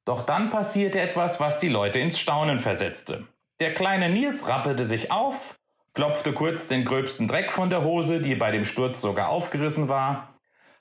Doch 0.03 0.23
dann 0.25 0.49
passierte 0.49 0.99
etwas, 0.99 1.39
was 1.39 1.59
die 1.59 1.69
Leute 1.69 1.99
ins 1.99 2.17
Staunen 2.17 2.59
versetzte. 2.59 3.27
Der 3.59 3.75
kleine 3.75 4.09
Nils 4.09 4.47
rappelte 4.47 4.83
sich 4.83 5.11
auf, 5.11 5.59
klopfte 5.93 6.33
kurz 6.33 6.65
den 6.65 6.83
gröbsten 6.83 7.27
Dreck 7.27 7.51
von 7.51 7.69
der 7.69 7.83
Hose, 7.83 8.19
die 8.19 8.33
bei 8.33 8.49
dem 8.49 8.63
Sturz 8.63 8.99
sogar 8.99 9.29
aufgerissen 9.29 9.87
war. 9.87 10.33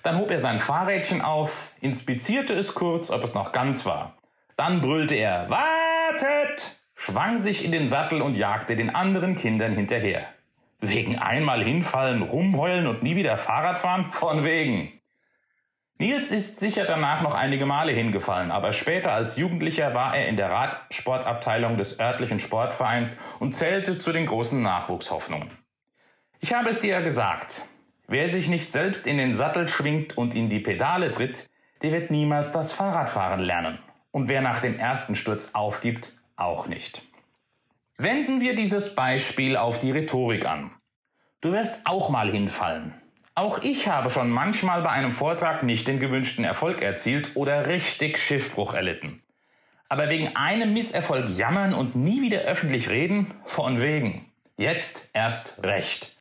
Dann 0.03 0.17
hob 0.17 0.31
er 0.31 0.41
sein 0.41 0.59
Fahrrädchen 0.59 1.21
auf, 1.21 1.71
inspizierte 1.83 2.55
es 2.55 2.75
kurz, 2.75 3.11
ob 3.11 3.23
es 3.23 3.35
noch 3.35 3.53
ganz 3.53 3.85
war. 3.85 4.15
Dann 4.57 4.81
brüllte 4.81 5.17
er 5.17 5.51
Wartet! 5.51 6.81
schwang 6.95 7.37
sich 7.37 7.63
in 7.63 7.73
den 7.73 7.89
Sattel 7.89 8.23
und 8.23 8.39
jagte 8.39 8.77
den 8.77 8.95
anderen 8.95 9.37
Kindern 9.37 9.73
hinterher. 9.73 10.27
Wegen 10.81 11.19
einmal 11.19 11.63
hinfallen, 11.63 12.23
rumheulen 12.23 12.87
und 12.87 13.03
nie 13.03 13.17
wieder 13.17 13.37
Fahrrad 13.37 13.79
fahren? 13.79 14.11
Von 14.11 14.45
wegen. 14.45 14.93
Nils 15.99 16.31
ist 16.31 16.59
sicher 16.59 16.87
danach 16.87 17.21
noch 17.21 17.35
einige 17.35 17.67
Male 17.67 17.93
hingefallen, 17.93 18.51
aber 18.51 18.73
später 18.73 19.13
als 19.13 19.37
Jugendlicher 19.37 19.93
war 19.93 20.17
er 20.17 20.29
in 20.29 20.37
der 20.37 20.51
Radsportabteilung 20.51 21.77
des 21.77 22.01
örtlichen 22.01 22.41
Sportvereins 22.41 23.19
und 23.39 23.55
zählte 23.55 23.99
zu 23.99 24.11
den 24.11 24.25
großen 24.25 24.63
Nachwuchshoffnungen. 24.63 25.51
Ich 26.39 26.55
habe 26.55 26.71
es 26.71 26.79
dir 26.79 26.93
ja 26.93 27.01
gesagt, 27.01 27.69
wer 28.07 28.29
sich 28.29 28.49
nicht 28.49 28.73
selbst 28.73 29.07
in 29.07 29.19
den 29.19 29.35
Sattel 29.35 29.69
schwingt 29.69 30.17
und 30.17 30.35
in 30.35 30.49
die 30.49 30.61
Pedale 30.61 31.11
tritt, 31.11 31.51
der 31.83 31.93
wird 31.93 32.11
niemals 32.11 32.51
das 32.51 32.73
Fahrradfahren 32.73 33.41
lernen. 33.41 33.79
Und 34.11 34.31
wer 34.31 34.41
nach 34.41 34.61
dem 34.61 34.79
ersten 34.79 35.15
Sturz 35.15 35.51
aufgibt, 35.53 36.17
auch 36.35 36.67
nicht. 36.67 37.03
Wenden 38.03 38.41
wir 38.41 38.55
dieses 38.55 38.95
Beispiel 38.95 39.59
auf 39.59 39.79
die 39.79 39.91
Rhetorik 39.91 40.47
an. 40.47 40.71
Du 41.43 41.53
wirst 41.53 41.83
auch 41.85 42.09
mal 42.09 42.31
hinfallen. 42.31 42.95
Auch 43.35 43.63
ich 43.63 43.89
habe 43.89 44.09
schon 44.09 44.31
manchmal 44.31 44.81
bei 44.81 44.89
einem 44.89 45.13
Vortrag 45.13 45.63
nicht 45.65 45.87
den 45.87 46.01
gewünschten 46.01 46.43
Erfolg 46.43 46.81
erzielt 46.81 47.33
oder 47.35 47.67
richtig 47.67 48.17
Schiffbruch 48.17 48.73
erlitten. 48.73 49.23
Aber 49.91 50.09
wegen 50.09 50.35
einem 50.35 50.73
Misserfolg 50.73 51.29
jammern 51.37 51.75
und 51.75 51.95
nie 51.95 52.23
wieder 52.23 52.39
öffentlich 52.41 52.89
reden? 52.89 53.35
Von 53.45 53.83
wegen. 53.83 54.33
Jetzt 54.57 55.07
erst 55.13 55.63
recht. 55.63 56.17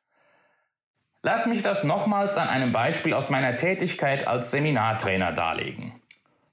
Lass 1.24 1.46
mich 1.46 1.62
das 1.62 1.86
nochmals 1.86 2.36
an 2.36 2.50
einem 2.50 2.74
Beispiel 2.74 3.14
aus 3.14 3.30
meiner 3.30 3.56
Tätigkeit 3.56 4.28
als 4.28 4.52
Seminartrainer 4.52 5.32
darlegen. 5.32 5.94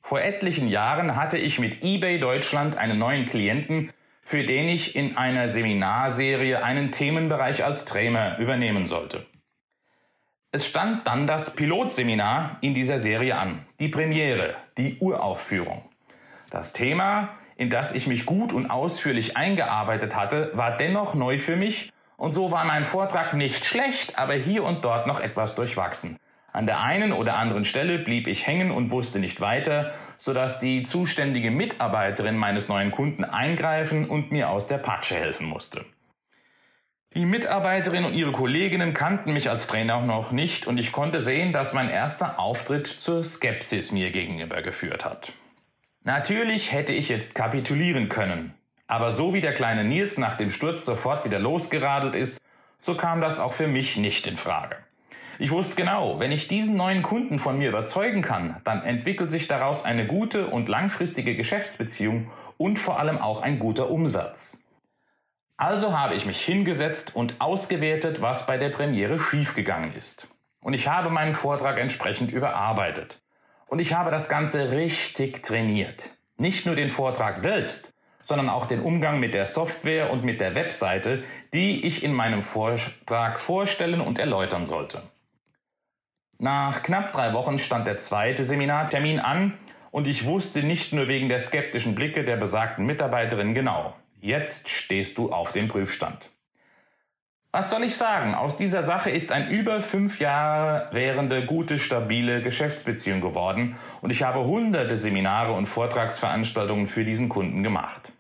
Vor 0.02 0.21
etlichen 0.21 0.68
Jahren 0.68 1.16
hatte 1.16 1.37
ich 1.37 1.59
mit 1.59 1.83
eBay 1.83 2.21
Deutschland 2.21 2.76
einen 2.76 2.97
neuen 2.97 3.25
Klienten, 3.25 3.90
für 4.26 4.42
den 4.42 4.66
ich 4.66 4.97
in 4.97 5.16
einer 5.16 5.47
Seminarserie 5.47 6.61
einen 6.64 6.90
Themenbereich 6.90 7.62
als 7.62 7.85
Trainer 7.85 8.40
übernehmen 8.40 8.87
sollte. 8.87 9.25
Es 10.50 10.66
stand 10.66 11.06
dann 11.06 11.28
das 11.28 11.54
Pilotseminar 11.54 12.59
in 12.61 12.75
dieser 12.75 12.99
Serie 12.99 13.37
an, 13.37 13.64
die 13.78 13.87
Premiere, 13.87 14.56
die 14.78 14.99
Uraufführung. 14.99 15.88
Das 16.50 16.73
Thema, 16.73 17.37
in 17.54 17.71
das 17.71 17.92
ich 17.92 18.09
mich 18.09 18.26
gut 18.26 18.52
und 18.52 18.68
ausführlich 18.68 19.37
eingearbeitet 19.37 20.16
hatte, 20.16 20.50
war 20.54 20.76
dennoch 20.76 21.14
neu 21.14 21.38
für 21.38 21.54
mich 21.54 21.92
und 22.16 22.33
so 22.33 22.50
war 22.50 22.64
mein 22.64 22.85
Vortrag 22.85 23.33
nicht 23.33 23.64
schlecht, 23.64 24.18
aber 24.18 24.35
hier 24.35 24.64
und 24.64 24.85
dort 24.85 25.06
noch 25.06 25.21
etwas 25.21 25.54
durchwachsen. 25.54 26.18
An 26.56 26.64
der 26.64 26.80
einen 26.80 27.12
oder 27.12 27.36
anderen 27.36 27.66
Stelle 27.66 27.98
blieb 27.98 28.26
ich 28.26 28.46
hängen 28.46 28.70
und 28.70 28.90
wusste 28.90 29.18
nicht 29.18 29.42
weiter, 29.42 29.92
sodass 30.16 30.58
die 30.58 30.84
zuständige 30.84 31.50
Mitarbeiterin 31.50 32.34
meines 32.34 32.68
neuen 32.68 32.92
Kunden 32.92 33.25
eingreifen 33.25 34.08
und 34.08 34.32
mir 34.32 34.48
aus 34.48 34.66
der 34.66 34.78
Patsche 34.78 35.16
helfen 35.16 35.46
musste. 35.46 35.84
Die 37.12 37.26
Mitarbeiterin 37.26 38.06
und 38.06 38.14
ihre 38.14 38.32
Kolleginnen 38.32 38.94
kannten 38.94 39.34
mich 39.34 39.50
als 39.50 39.66
Trainer 39.66 40.00
noch 40.00 40.30
nicht 40.30 40.66
und 40.66 40.78
ich 40.78 40.92
konnte 40.92 41.20
sehen, 41.20 41.52
dass 41.52 41.75
mein 41.75 41.90
erster 41.90 42.40
Auftritt 42.40 42.86
zur 42.86 43.22
Skepsis 43.22 43.92
mir 43.92 44.10
gegenüber 44.10 44.62
geführt 44.62 45.04
hat. 45.04 45.34
Natürlich 46.04 46.72
hätte 46.72 46.94
ich 46.94 47.10
jetzt 47.10 47.34
kapitulieren 47.34 48.08
können, 48.08 48.54
aber 48.86 49.10
so 49.10 49.34
wie 49.34 49.42
der 49.42 49.52
kleine 49.52 49.84
Nils 49.84 50.16
nach 50.16 50.38
dem 50.38 50.48
Sturz 50.48 50.86
sofort 50.86 51.26
wieder 51.26 51.38
losgeradelt 51.38 52.14
ist, 52.14 52.40
so 52.78 52.96
kam 52.96 53.20
das 53.20 53.40
auch 53.40 53.52
für 53.52 53.68
mich 53.68 53.98
nicht 53.98 54.26
in 54.26 54.38
Frage. 54.38 54.76
Ich 55.38 55.50
wusste 55.50 55.76
genau, 55.76 56.18
wenn 56.18 56.32
ich 56.32 56.48
diesen 56.48 56.76
neuen 56.76 57.02
Kunden 57.02 57.38
von 57.38 57.58
mir 57.58 57.68
überzeugen 57.68 58.22
kann, 58.22 58.60
dann 58.64 58.82
entwickelt 58.82 59.30
sich 59.30 59.48
daraus 59.48 59.84
eine 59.84 60.06
gute 60.06 60.46
und 60.46 60.68
langfristige 60.68 61.36
Geschäftsbeziehung 61.36 62.30
und 62.56 62.78
vor 62.78 62.98
allem 62.98 63.18
auch 63.18 63.42
ein 63.42 63.58
guter 63.58 63.90
Umsatz. 63.90 64.62
Also 65.58 65.98
habe 65.98 66.14
ich 66.14 66.26
mich 66.26 66.40
hingesetzt 66.42 67.14
und 67.14 67.40
ausgewertet, 67.40 68.22
was 68.22 68.46
bei 68.46 68.56
der 68.56 68.70
Premiere 68.70 69.18
schiefgegangen 69.18 69.94
ist. 69.94 70.28
Und 70.60 70.74
ich 70.74 70.88
habe 70.88 71.10
meinen 71.10 71.34
Vortrag 71.34 71.78
entsprechend 71.78 72.32
überarbeitet. 72.32 73.20
Und 73.66 73.78
ich 73.78 73.94
habe 73.94 74.10
das 74.10 74.28
Ganze 74.28 74.70
richtig 74.70 75.42
trainiert. 75.42 76.10
Nicht 76.36 76.66
nur 76.66 76.74
den 76.74 76.88
Vortrag 76.88 77.36
selbst, 77.36 77.94
sondern 78.24 78.48
auch 78.48 78.66
den 78.66 78.80
Umgang 78.80 79.20
mit 79.20 79.34
der 79.34 79.46
Software 79.46 80.10
und 80.10 80.24
mit 80.24 80.40
der 80.40 80.54
Webseite, 80.54 81.24
die 81.52 81.84
ich 81.84 82.02
in 82.02 82.12
meinem 82.12 82.42
Vortrag 82.42 83.40
vorstellen 83.40 84.00
und 84.00 84.18
erläutern 84.18 84.66
sollte. 84.66 85.02
Nach 86.38 86.82
knapp 86.82 87.12
drei 87.12 87.32
Wochen 87.32 87.56
stand 87.56 87.86
der 87.86 87.96
zweite 87.96 88.44
Seminartermin 88.44 89.20
an 89.20 89.54
und 89.90 90.06
ich 90.06 90.26
wusste 90.26 90.62
nicht 90.62 90.92
nur 90.92 91.08
wegen 91.08 91.30
der 91.30 91.40
skeptischen 91.40 91.94
Blicke 91.94 92.24
der 92.24 92.36
besagten 92.36 92.84
Mitarbeiterin 92.84 93.54
genau. 93.54 93.94
Jetzt 94.20 94.68
stehst 94.68 95.16
du 95.16 95.32
auf 95.32 95.52
dem 95.52 95.68
Prüfstand. 95.68 96.28
Was 97.52 97.70
soll 97.70 97.84
ich 97.84 97.96
sagen? 97.96 98.34
Aus 98.34 98.58
dieser 98.58 98.82
Sache 98.82 99.08
ist 99.08 99.32
ein 99.32 99.48
über 99.48 99.80
fünf 99.80 100.20
Jahre 100.20 100.88
währende, 100.92 101.46
gute, 101.46 101.78
stabile 101.78 102.42
Geschäftsbeziehung 102.42 103.22
geworden 103.22 103.76
und 104.02 104.10
ich 104.10 104.22
habe 104.22 104.44
hunderte 104.44 104.96
Seminare 104.96 105.52
und 105.52 105.64
Vortragsveranstaltungen 105.64 106.86
für 106.86 107.04
diesen 107.04 107.30
Kunden 107.30 107.62
gemacht. 107.62 108.12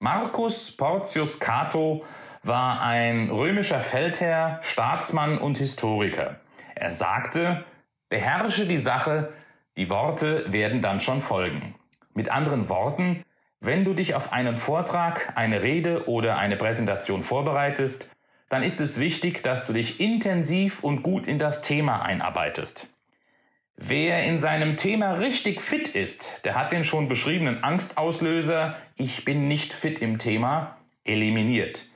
Marcus 0.00 0.70
Porcius 0.70 1.40
Cato 1.40 2.04
war 2.42 2.82
ein 2.82 3.30
römischer 3.30 3.80
Feldherr, 3.80 4.58
Staatsmann 4.60 5.38
und 5.38 5.56
Historiker. 5.56 6.36
Er 6.80 6.92
sagte, 6.92 7.64
beherrsche 8.08 8.66
die 8.66 8.78
Sache, 8.78 9.32
die 9.76 9.90
Worte 9.90 10.52
werden 10.52 10.80
dann 10.80 11.00
schon 11.00 11.22
folgen. 11.22 11.74
Mit 12.14 12.30
anderen 12.30 12.68
Worten, 12.68 13.24
wenn 13.60 13.84
du 13.84 13.94
dich 13.94 14.14
auf 14.14 14.32
einen 14.32 14.56
Vortrag, 14.56 15.32
eine 15.34 15.62
Rede 15.62 16.08
oder 16.08 16.38
eine 16.38 16.56
Präsentation 16.56 17.24
vorbereitest, 17.24 18.08
dann 18.48 18.62
ist 18.62 18.80
es 18.80 19.00
wichtig, 19.00 19.42
dass 19.42 19.66
du 19.66 19.72
dich 19.72 19.98
intensiv 19.98 20.84
und 20.84 21.02
gut 21.02 21.26
in 21.26 21.38
das 21.38 21.62
Thema 21.62 22.02
einarbeitest. 22.02 22.88
Wer 23.76 24.22
in 24.22 24.38
seinem 24.38 24.76
Thema 24.76 25.14
richtig 25.14 25.60
fit 25.60 25.88
ist, 25.88 26.40
der 26.44 26.54
hat 26.54 26.72
den 26.72 26.84
schon 26.84 27.08
beschriebenen 27.08 27.62
Angstauslöser 27.62 28.76
Ich 28.96 29.24
bin 29.24 29.48
nicht 29.48 29.72
fit 29.72 30.00
im 30.00 30.18
Thema 30.18 30.76
eliminiert. 31.04 31.86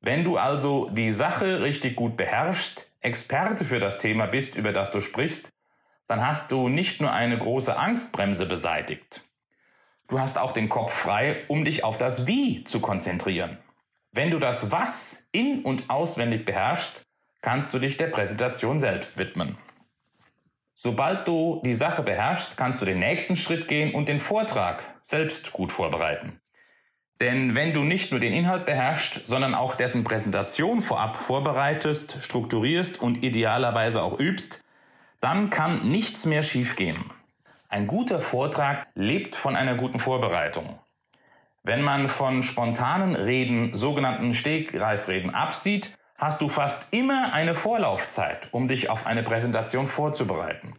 Wenn 0.00 0.24
du 0.24 0.36
also 0.36 0.88
die 0.90 1.10
Sache 1.10 1.62
richtig 1.62 1.96
gut 1.96 2.16
beherrschst, 2.16 2.86
Experte 3.06 3.64
für 3.64 3.78
das 3.78 3.98
Thema 3.98 4.26
bist, 4.26 4.56
über 4.56 4.72
das 4.72 4.90
du 4.90 5.00
sprichst, 5.00 5.52
dann 6.08 6.26
hast 6.26 6.50
du 6.50 6.68
nicht 6.68 7.00
nur 7.00 7.12
eine 7.12 7.38
große 7.38 7.76
Angstbremse 7.76 8.46
beseitigt. 8.46 9.22
Du 10.08 10.18
hast 10.18 10.38
auch 10.38 10.52
den 10.52 10.68
Kopf 10.68 10.92
frei, 10.92 11.44
um 11.48 11.64
dich 11.64 11.84
auf 11.84 11.96
das 11.96 12.26
Wie 12.26 12.64
zu 12.64 12.80
konzentrieren. 12.80 13.58
Wenn 14.10 14.30
du 14.30 14.38
das 14.38 14.72
Was 14.72 15.24
in 15.30 15.62
und 15.62 15.88
auswendig 15.88 16.44
beherrschst, 16.44 17.06
kannst 17.42 17.72
du 17.72 17.78
dich 17.78 17.96
der 17.96 18.08
Präsentation 18.08 18.80
selbst 18.80 19.18
widmen. 19.18 19.56
Sobald 20.74 21.28
du 21.28 21.62
die 21.64 21.74
Sache 21.74 22.02
beherrschst, 22.02 22.56
kannst 22.56 22.82
du 22.82 22.86
den 22.86 22.98
nächsten 22.98 23.36
Schritt 23.36 23.68
gehen 23.68 23.94
und 23.94 24.08
den 24.08 24.20
Vortrag 24.20 24.82
selbst 25.02 25.52
gut 25.52 25.72
vorbereiten. 25.72 26.40
Denn 27.20 27.54
wenn 27.54 27.72
du 27.72 27.82
nicht 27.82 28.10
nur 28.10 28.20
den 28.20 28.34
Inhalt 28.34 28.66
beherrschst, 28.66 29.26
sondern 29.26 29.54
auch 29.54 29.74
dessen 29.74 30.04
Präsentation 30.04 30.82
vorab 30.82 31.16
vorbereitest, 31.16 32.18
strukturierst 32.20 33.00
und 33.00 33.22
idealerweise 33.24 34.02
auch 34.02 34.18
übst, 34.20 34.62
dann 35.20 35.48
kann 35.48 35.88
nichts 35.88 36.26
mehr 36.26 36.42
schiefgehen. 36.42 37.10
Ein 37.68 37.86
guter 37.86 38.20
Vortrag 38.20 38.86
lebt 38.94 39.34
von 39.34 39.56
einer 39.56 39.76
guten 39.76 39.98
Vorbereitung. 39.98 40.78
Wenn 41.62 41.82
man 41.82 42.08
von 42.08 42.42
spontanen 42.42 43.16
Reden, 43.16 43.74
sogenannten 43.76 44.34
Stegreifreden 44.34 45.34
absieht, 45.34 45.96
hast 46.18 46.42
du 46.42 46.48
fast 46.48 46.92
immer 46.92 47.32
eine 47.32 47.54
Vorlaufzeit, 47.54 48.48
um 48.52 48.68
dich 48.68 48.90
auf 48.90 49.06
eine 49.06 49.22
Präsentation 49.22 49.88
vorzubereiten. 49.88 50.74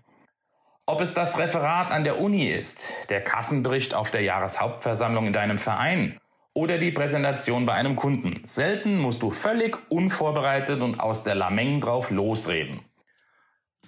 Ob 0.86 1.02
es 1.02 1.14
das 1.14 1.38
Referat 1.38 1.92
an 1.92 2.06
der 2.06 2.22
Uni 2.22 2.48
ist, 2.48 2.94
der 3.10 3.22
Kassenbericht 3.22 3.94
auf 3.94 4.12
der 4.12 4.22
Jahreshauptversammlung 4.22 5.28
in 5.28 5.34
deinem 5.34 5.58
Verein 5.58 6.18
oder 6.58 6.80
die 6.80 6.92
Präsentation 6.92 7.68
bei 7.68 7.74
einem 7.74 7.96
Kunden. 7.96 8.42
Selten 8.48 8.98
musst 8.98 9.22
du 9.22 9.30
völlig 9.30 9.78
unvorbereitet 9.90 10.82
und 10.82 11.00
aus 11.00 11.22
der 11.22 11.36
Lameng 11.36 11.82
drauf 11.82 12.10
losreden. 12.10 12.80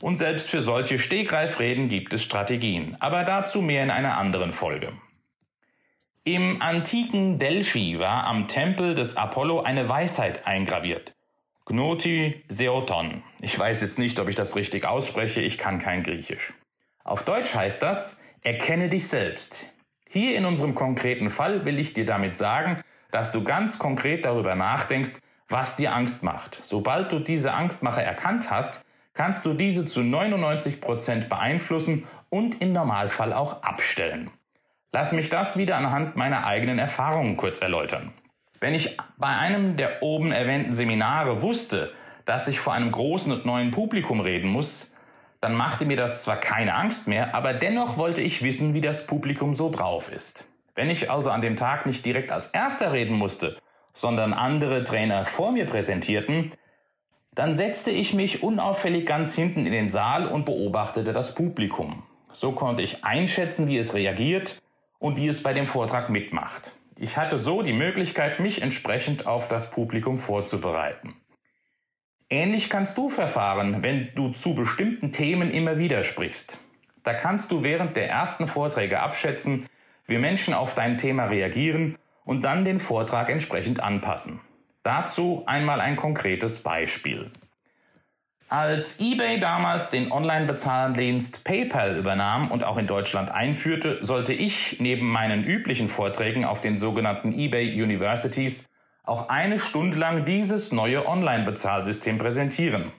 Und 0.02 0.18
selbst 0.18 0.52
für 0.52 0.62
solche 0.62 1.00
Stegreifreden 1.00 1.88
gibt 1.88 2.14
es 2.14 2.22
Strategien, 2.22 2.96
aber 3.00 3.24
dazu 3.24 3.64
mehr 3.64 3.82
in 3.84 3.90
einer 3.90 4.20
anderen 4.20 4.54
Folge. 4.54 4.94
Im 6.24 6.62
antiken 6.62 7.40
Delphi 7.40 7.98
war 7.98 8.26
am 8.26 8.48
Tempel 8.48 8.94
des 8.94 9.18
Apollo 9.18 9.62
eine 9.62 9.90
Weisheit 9.90 10.46
eingraviert. 10.46 11.16
Gnoti 11.66 12.44
Seoton. 12.50 13.24
Ich 13.42 13.58
weiß 13.58 13.82
jetzt 13.82 13.98
nicht, 13.98 14.20
ob 14.20 14.30
ich 14.30 14.36
das 14.36 14.56
richtig 14.56 14.86
ausspreche, 14.86 15.42
ich 15.42 15.58
kann 15.58 15.80
kein 15.80 16.04
Griechisch. 16.04 16.54
Auf 17.04 17.24
Deutsch 17.24 17.56
heißt 17.56 17.82
das, 17.82 18.20
erkenne 18.44 18.90
dich 18.90 19.08
selbst. 19.08 19.72
Hier 20.12 20.36
in 20.36 20.46
unserem 20.46 20.74
konkreten 20.74 21.30
Fall 21.30 21.66
will 21.66 21.78
ich 21.78 21.94
dir 21.94 22.04
damit 22.04 22.36
sagen, 22.36 22.80
dass 23.12 23.32
du 23.32 23.44
ganz 23.44 23.78
konkret 23.78 24.26
darüber 24.26 24.56
nachdenkst, 24.56 25.14
was 25.48 25.76
dir 25.76 25.94
Angst 25.94 26.24
macht. 26.24 26.60
Sobald 26.64 27.12
du 27.12 27.20
diese 27.20 27.54
Angstmache 27.54 28.02
erkannt 28.02 28.50
hast, 28.50 28.84
kannst 29.14 29.46
du 29.46 29.54
diese 29.54 29.86
zu 29.86 30.02
99 30.02 30.82
Prozent 30.82 31.30
beeinflussen 31.30 32.08
und 32.30 32.60
im 32.60 32.74
Normalfall 32.74 33.34
auch 33.34 33.62
abstellen. 33.62 34.32
Lass 34.92 35.14
mich 35.14 35.30
das 35.30 35.58
wieder 35.58 35.78
anhand 35.78 36.16
meiner 36.16 36.48
eigenen 36.48 36.80
Erfahrungen 36.80 37.38
kurz 37.38 37.62
erläutern. 37.62 38.12
Wenn 38.60 38.74
ich 38.74 38.98
bei 39.18 39.38
einem 39.38 39.76
der 39.76 40.02
oben 40.02 40.32
erwähnten 40.32 40.74
Seminare 40.74 41.44
wusste, 41.44 41.94
dass 42.26 42.48
ich 42.48 42.60
vor 42.60 42.74
einem 42.74 42.92
großen 42.92 43.32
und 43.32 43.46
neuen 43.46 43.70
Publikum 43.70 44.22
reden 44.22 44.50
muss, 44.50 44.89
dann 45.42 45.56
machte 45.56 45.86
mir 45.86 45.98
das 45.98 46.24
zwar 46.24 46.38
keine 46.38 46.76
Angst 46.76 47.08
mehr, 47.08 47.34
aber 47.34 47.54
dennoch 47.54 47.98
wollte 47.98 48.22
ich 48.22 48.44
wissen, 48.44 48.74
wie 48.74 48.82
das 48.82 49.06
Publikum 49.06 49.56
so 49.56 49.70
drauf 49.70 50.12
ist. 50.12 50.46
Wenn 50.76 50.90
ich 50.90 51.10
also 51.10 51.30
an 51.30 51.42
dem 51.42 51.56
Tag 51.56 51.86
nicht 51.86 52.06
direkt 52.06 52.32
als 52.32 52.48
erster 52.48 52.92
reden 52.92 53.16
musste, 53.16 53.58
sondern 53.94 54.34
andere 54.34 54.84
Trainer 54.84 55.26
vor 55.26 55.52
mir 55.52 55.66
präsentierten, 55.66 56.52
dann 57.34 57.56
setzte 57.56 57.92
ich 57.92 58.14
mich 58.14 58.44
unauffällig 58.44 59.06
ganz 59.06 59.36
hinten 59.36 59.66
in 59.66 59.72
den 59.72 59.90
Saal 59.90 60.28
und 60.28 60.46
beobachtete 60.46 61.14
das 61.14 61.36
Publikum. 61.36 62.04
So 62.32 62.52
konnte 62.52 62.84
ich 62.84 63.04
einschätzen, 63.04 63.68
wie 63.68 63.78
es 63.78 63.94
reagiert 63.94 64.62
und 65.00 65.18
wie 65.18 65.28
es 65.28 65.42
bei 65.42 65.54
dem 65.54 65.66
Vortrag 65.66 66.10
mitmacht. 66.10 66.72
Ich 66.98 67.16
hatte 67.16 67.38
so 67.38 67.62
die 67.62 67.74
Möglichkeit, 67.74 68.40
mich 68.40 68.62
entsprechend 68.62 69.26
auf 69.26 69.48
das 69.48 69.70
Publikum 69.70 70.20
vorzubereiten. 70.20 71.16
Ähnlich 72.32 72.70
kannst 72.70 72.96
du 72.98 73.10
verfahren, 73.10 73.82
wenn 73.82 74.10
du 74.14 74.30
zu 74.30 74.54
bestimmten 74.54 75.12
Themen 75.12 75.50
immer 75.50 75.80
wieder 75.80 76.04
sprichst. 76.04 76.60
Da 77.02 77.16
kannst 77.16 77.52
du 77.52 77.64
während 77.64 77.96
der 77.96 78.08
ersten 78.08 78.48
Vorträge 78.48 79.00
abschätzen, 79.00 79.68
wie 80.06 80.20
Menschen 80.20 80.54
auf 80.54 80.76
dein 80.76 80.98
Thema 80.98 81.26
reagieren 81.26 81.98
und 82.26 82.46
dann 82.46 82.64
den 82.64 82.80
Vortrag 82.80 83.30
entsprechend 83.30 83.80
anpassen. 83.80 84.42
Dazu 84.84 85.42
einmal 85.48 85.82
ein 85.82 85.96
konkretes 85.96 86.62
Beispiel. 86.62 87.32
Als 88.48 89.00
eBay 89.00 89.40
damals 89.40 89.90
den 89.90 90.12
Online-Bezahldienst 90.12 91.44
PayPal 91.44 91.98
übernahm 91.98 92.52
und 92.52 92.64
auch 92.64 92.78
in 92.78 92.86
Deutschland 92.86 93.32
einführte, 93.32 93.98
sollte 94.02 94.34
ich 94.34 94.78
neben 94.80 95.10
meinen 95.10 95.44
üblichen 95.44 95.90
Vorträgen 95.90 96.46
auf 96.46 96.62
den 96.62 96.78
sogenannten 96.78 97.32
eBay 97.32 97.82
Universities 97.82 98.69
auch 99.10 99.30
eine 99.30 99.60
Stunde 99.60 99.98
lang 99.98 100.24
dieses 100.24 100.72
neue 100.72 101.08
Online-Bezahlsystem 101.08 102.18
präsentieren. 102.18 102.92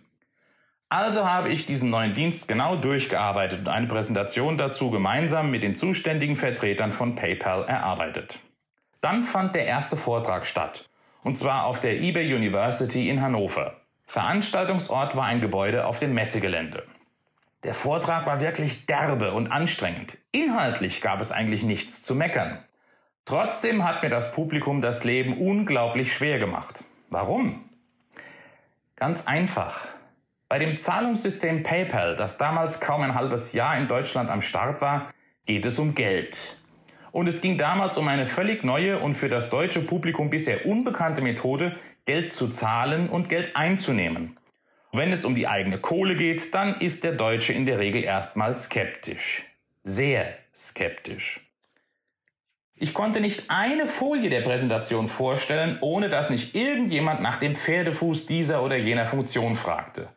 Also 0.89 1.25
habe 1.25 1.51
ich 1.51 1.67
diesen 1.67 1.89
neuen 1.89 2.15
Dienst 2.15 2.49
genau 2.49 2.75
durchgearbeitet 2.75 3.61
und 3.61 3.69
eine 3.69 3.87
Präsentation 3.87 4.59
dazu 4.59 4.91
gemeinsam 4.91 5.51
mit 5.51 5.63
den 5.63 5.77
zuständigen 5.77 6.35
Vertretern 6.35 6.91
von 6.91 7.15
PayPal 7.15 7.65
erarbeitet. 7.65 8.41
Dann 9.01 9.23
fand 9.23 9.55
der 9.55 9.67
erste 9.67 9.97
Vortrag 9.97 10.45
statt, 10.47 10.89
und 11.23 11.39
zwar 11.39 11.65
auf 11.65 11.79
der 11.79 12.01
eBay 12.01 12.35
University 12.35 13.09
in 13.09 13.23
Hannover. 13.23 13.77
Veranstaltungsort 14.07 15.15
war 15.15 15.27
ein 15.27 15.41
Gebäude 15.41 15.87
auf 15.87 16.01
dem 16.01 16.13
Messegelände. 16.13 16.83
Der 17.63 17.75
Vortrag 17.75 18.27
war 18.27 18.41
wirklich 18.41 18.87
derbe 18.87 19.33
und 19.33 19.53
anstrengend. 19.53 20.19
Inhaltlich 20.33 21.03
gab 21.03 21.21
es 21.21 21.31
eigentlich 21.31 21.63
nichts 21.63 22.03
zu 22.03 22.17
meckern. 22.17 22.59
Trotzdem 23.31 23.85
hat 23.85 24.03
mir 24.03 24.09
das 24.09 24.33
Publikum 24.33 24.81
das 24.81 25.05
Leben 25.05 25.39
unglaublich 25.39 26.13
schwer 26.13 26.41
gemacht. 26.41 26.83
Warum? 27.11 27.65
Ganz 28.97 29.29
einfach. 29.29 29.87
Bei 30.49 30.59
dem 30.59 30.77
Zahlungssystem 30.77 31.63
PayPal, 31.63 32.17
das 32.17 32.39
damals 32.39 32.81
kaum 32.81 33.03
ein 33.03 33.15
halbes 33.15 33.53
Jahr 33.53 33.79
in 33.79 33.87
Deutschland 33.87 34.31
am 34.31 34.41
Start 34.41 34.81
war, 34.81 35.13
geht 35.47 35.65
es 35.65 35.79
um 35.79 35.95
Geld. 35.95 36.57
Und 37.13 37.29
es 37.29 37.41
ging 37.41 37.57
damals 37.57 37.97
um 37.99 38.09
eine 38.09 38.27
völlig 38.27 38.65
neue 38.65 38.99
und 38.99 39.15
für 39.15 39.29
das 39.29 39.49
deutsche 39.49 39.83
Publikum 39.83 40.29
bisher 40.29 40.67
unbekannte 40.67 41.23
Methode, 41.23 41.77
Geld 42.07 42.33
zu 42.33 42.49
zahlen 42.49 43.09
und 43.09 43.29
Geld 43.29 43.55
einzunehmen. 43.55 44.41
Wenn 44.91 45.13
es 45.13 45.25
um 45.25 45.37
die 45.37 45.47
eigene 45.47 45.79
Kohle 45.79 46.17
geht, 46.17 46.53
dann 46.53 46.81
ist 46.81 47.05
der 47.05 47.13
Deutsche 47.13 47.53
in 47.53 47.65
der 47.65 47.79
Regel 47.79 48.03
erstmal 48.03 48.57
skeptisch. 48.57 49.45
Sehr 49.85 50.37
skeptisch. 50.53 51.49
Ich 52.83 52.95
konnte 52.95 53.21
nicht 53.21 53.51
eine 53.51 53.87
Folie 53.87 54.31
der 54.31 54.41
Präsentation 54.41 55.07
vorstellen, 55.07 55.77
ohne 55.83 56.09
dass 56.09 56.31
nicht 56.31 56.55
irgendjemand 56.55 57.21
nach 57.21 57.37
dem 57.37 57.55
Pferdefuß 57.55 58.25
dieser 58.25 58.63
oder 58.63 58.77
jener 58.77 59.05
Funktion 59.05 59.55
fragte. 59.55 60.09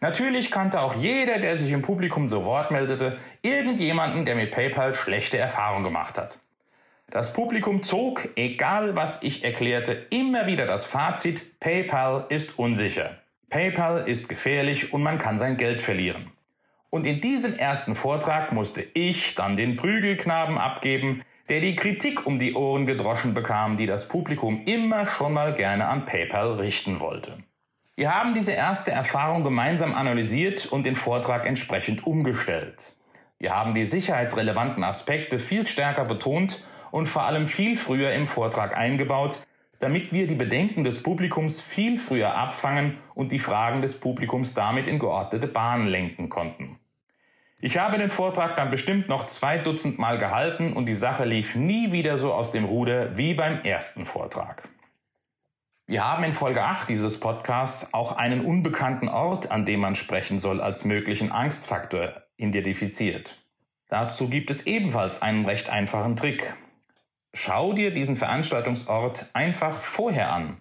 Natürlich 0.00 0.50
kannte 0.50 0.82
auch 0.82 0.94
jeder, 0.94 1.38
der 1.38 1.56
sich 1.56 1.72
im 1.72 1.80
Publikum 1.80 2.28
zu 2.28 2.44
Wort 2.44 2.70
meldete, 2.70 3.16
irgendjemanden, 3.40 4.26
der 4.26 4.34
mit 4.34 4.50
PayPal 4.50 4.94
schlechte 4.94 5.38
Erfahrungen 5.38 5.84
gemacht 5.84 6.18
hat. 6.18 6.38
Das 7.08 7.32
Publikum 7.32 7.82
zog, 7.82 8.28
egal 8.36 8.94
was 8.94 9.22
ich 9.22 9.42
erklärte, 9.42 10.06
immer 10.10 10.46
wieder 10.46 10.66
das 10.66 10.84
Fazit, 10.84 11.58
PayPal 11.60 12.26
ist 12.28 12.58
unsicher. 12.58 13.16
PayPal 13.48 14.06
ist 14.06 14.28
gefährlich 14.28 14.92
und 14.92 15.02
man 15.02 15.16
kann 15.16 15.38
sein 15.38 15.56
Geld 15.56 15.80
verlieren. 15.80 16.30
Und 16.90 17.06
in 17.06 17.20
diesem 17.20 17.56
ersten 17.56 17.94
Vortrag 17.94 18.52
musste 18.52 18.82
ich 18.92 19.34
dann 19.34 19.56
den 19.56 19.76
Prügelknaben 19.76 20.58
abgeben, 20.58 21.22
der 21.48 21.60
die 21.60 21.76
Kritik 21.76 22.26
um 22.26 22.38
die 22.38 22.54
Ohren 22.54 22.86
gedroschen 22.86 23.34
bekam, 23.34 23.76
die 23.76 23.86
das 23.86 24.08
Publikum 24.08 24.64
immer 24.64 25.06
schon 25.06 25.32
mal 25.32 25.54
gerne 25.54 25.86
an 25.88 26.04
PayPal 26.04 26.52
richten 26.54 27.00
wollte. 27.00 27.38
Wir 27.94 28.14
haben 28.14 28.34
diese 28.34 28.52
erste 28.52 28.90
Erfahrung 28.90 29.44
gemeinsam 29.44 29.94
analysiert 29.94 30.66
und 30.66 30.86
den 30.86 30.94
Vortrag 30.94 31.46
entsprechend 31.46 32.06
umgestellt. 32.06 32.96
Wir 33.38 33.54
haben 33.54 33.74
die 33.74 33.84
sicherheitsrelevanten 33.84 34.82
Aspekte 34.84 35.38
viel 35.38 35.66
stärker 35.66 36.04
betont 36.04 36.64
und 36.90 37.06
vor 37.06 37.24
allem 37.24 37.48
viel 37.48 37.76
früher 37.76 38.12
im 38.12 38.26
Vortrag 38.26 38.76
eingebaut, 38.76 39.40
damit 39.78 40.12
wir 40.12 40.28
die 40.28 40.36
Bedenken 40.36 40.84
des 40.84 41.02
Publikums 41.02 41.60
viel 41.60 41.98
früher 41.98 42.34
abfangen 42.34 42.98
und 43.14 43.32
die 43.32 43.40
Fragen 43.40 43.82
des 43.82 43.98
Publikums 43.98 44.54
damit 44.54 44.86
in 44.86 45.00
geordnete 45.00 45.48
Bahnen 45.48 45.88
lenken 45.88 46.28
konnten. 46.28 46.78
Ich 47.64 47.78
habe 47.78 47.96
den 47.96 48.10
Vortrag 48.10 48.56
dann 48.56 48.70
bestimmt 48.70 49.08
noch 49.08 49.26
zwei 49.26 49.56
Dutzend 49.56 49.96
Mal 49.96 50.18
gehalten 50.18 50.72
und 50.72 50.86
die 50.86 50.94
Sache 50.94 51.24
lief 51.24 51.54
nie 51.54 51.92
wieder 51.92 52.16
so 52.16 52.34
aus 52.34 52.50
dem 52.50 52.64
Ruder 52.64 53.16
wie 53.16 53.34
beim 53.34 53.60
ersten 53.62 54.04
Vortrag. 54.04 54.68
Wir 55.86 56.04
haben 56.04 56.24
in 56.24 56.32
Folge 56.32 56.64
8 56.64 56.88
dieses 56.88 57.20
Podcasts 57.20 57.94
auch 57.94 58.16
einen 58.16 58.44
unbekannten 58.44 59.08
Ort, 59.08 59.52
an 59.52 59.64
dem 59.64 59.78
man 59.78 59.94
sprechen 59.94 60.40
soll, 60.40 60.60
als 60.60 60.84
möglichen 60.84 61.30
Angstfaktor 61.30 62.24
identifiziert. 62.36 63.36
Dazu 63.86 64.28
gibt 64.28 64.50
es 64.50 64.66
ebenfalls 64.66 65.22
einen 65.22 65.44
recht 65.44 65.70
einfachen 65.70 66.16
Trick. 66.16 66.56
Schau 67.32 67.74
dir 67.74 67.94
diesen 67.94 68.16
Veranstaltungsort 68.16 69.26
einfach 69.34 69.82
vorher 69.82 70.32
an, 70.32 70.60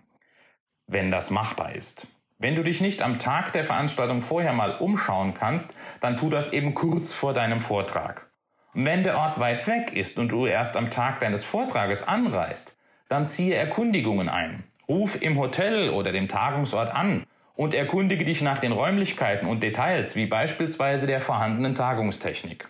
wenn 0.86 1.10
das 1.10 1.32
machbar 1.32 1.74
ist. 1.74 2.06
Wenn 2.42 2.56
du 2.56 2.64
dich 2.64 2.82
nicht 2.82 3.04
am 3.04 3.20
Tag 3.20 3.54
der 3.54 3.64
Veranstaltung 3.64 4.24
vorher 4.24 4.52
mal 4.52 4.76
umschauen 4.78 5.36
kannst, 5.36 5.76
dann 6.00 6.18
tu 6.18 6.28
das 6.28 6.52
eben 6.52 6.74
kurz 6.74 7.14
vor 7.14 7.34
deinem 7.34 7.60
Vortrag. 7.60 8.32
Und 8.74 8.84
wenn 8.86 9.04
der 9.04 9.20
Ort 9.20 9.40
weit 9.40 9.68
weg 9.68 9.96
ist 9.96 10.18
und 10.18 10.32
du 10.32 10.48
erst 10.48 10.76
am 10.76 10.90
Tag 10.90 11.20
deines 11.20 11.44
Vortrages 11.44 12.08
anreist, 12.08 12.76
dann 13.10 13.28
ziehe 13.28 13.54
Erkundigungen 13.54 14.28
ein. 14.28 14.64
Ruf 14.90 15.22
im 15.22 15.38
Hotel 15.38 15.92
oder 15.92 16.12
dem 16.12 16.28
Tagungsort 16.28 16.92
an 16.92 17.28
und 17.54 17.76
erkundige 17.76 18.26
dich 18.26 18.42
nach 18.42 18.58
den 18.58 18.72
Räumlichkeiten 18.72 19.48
und 19.48 19.62
Details, 19.62 20.16
wie 20.16 20.26
beispielsweise 20.26 21.06
der 21.06 21.22
vorhandenen 21.22 21.76
Tagungstechnik. 21.76 22.68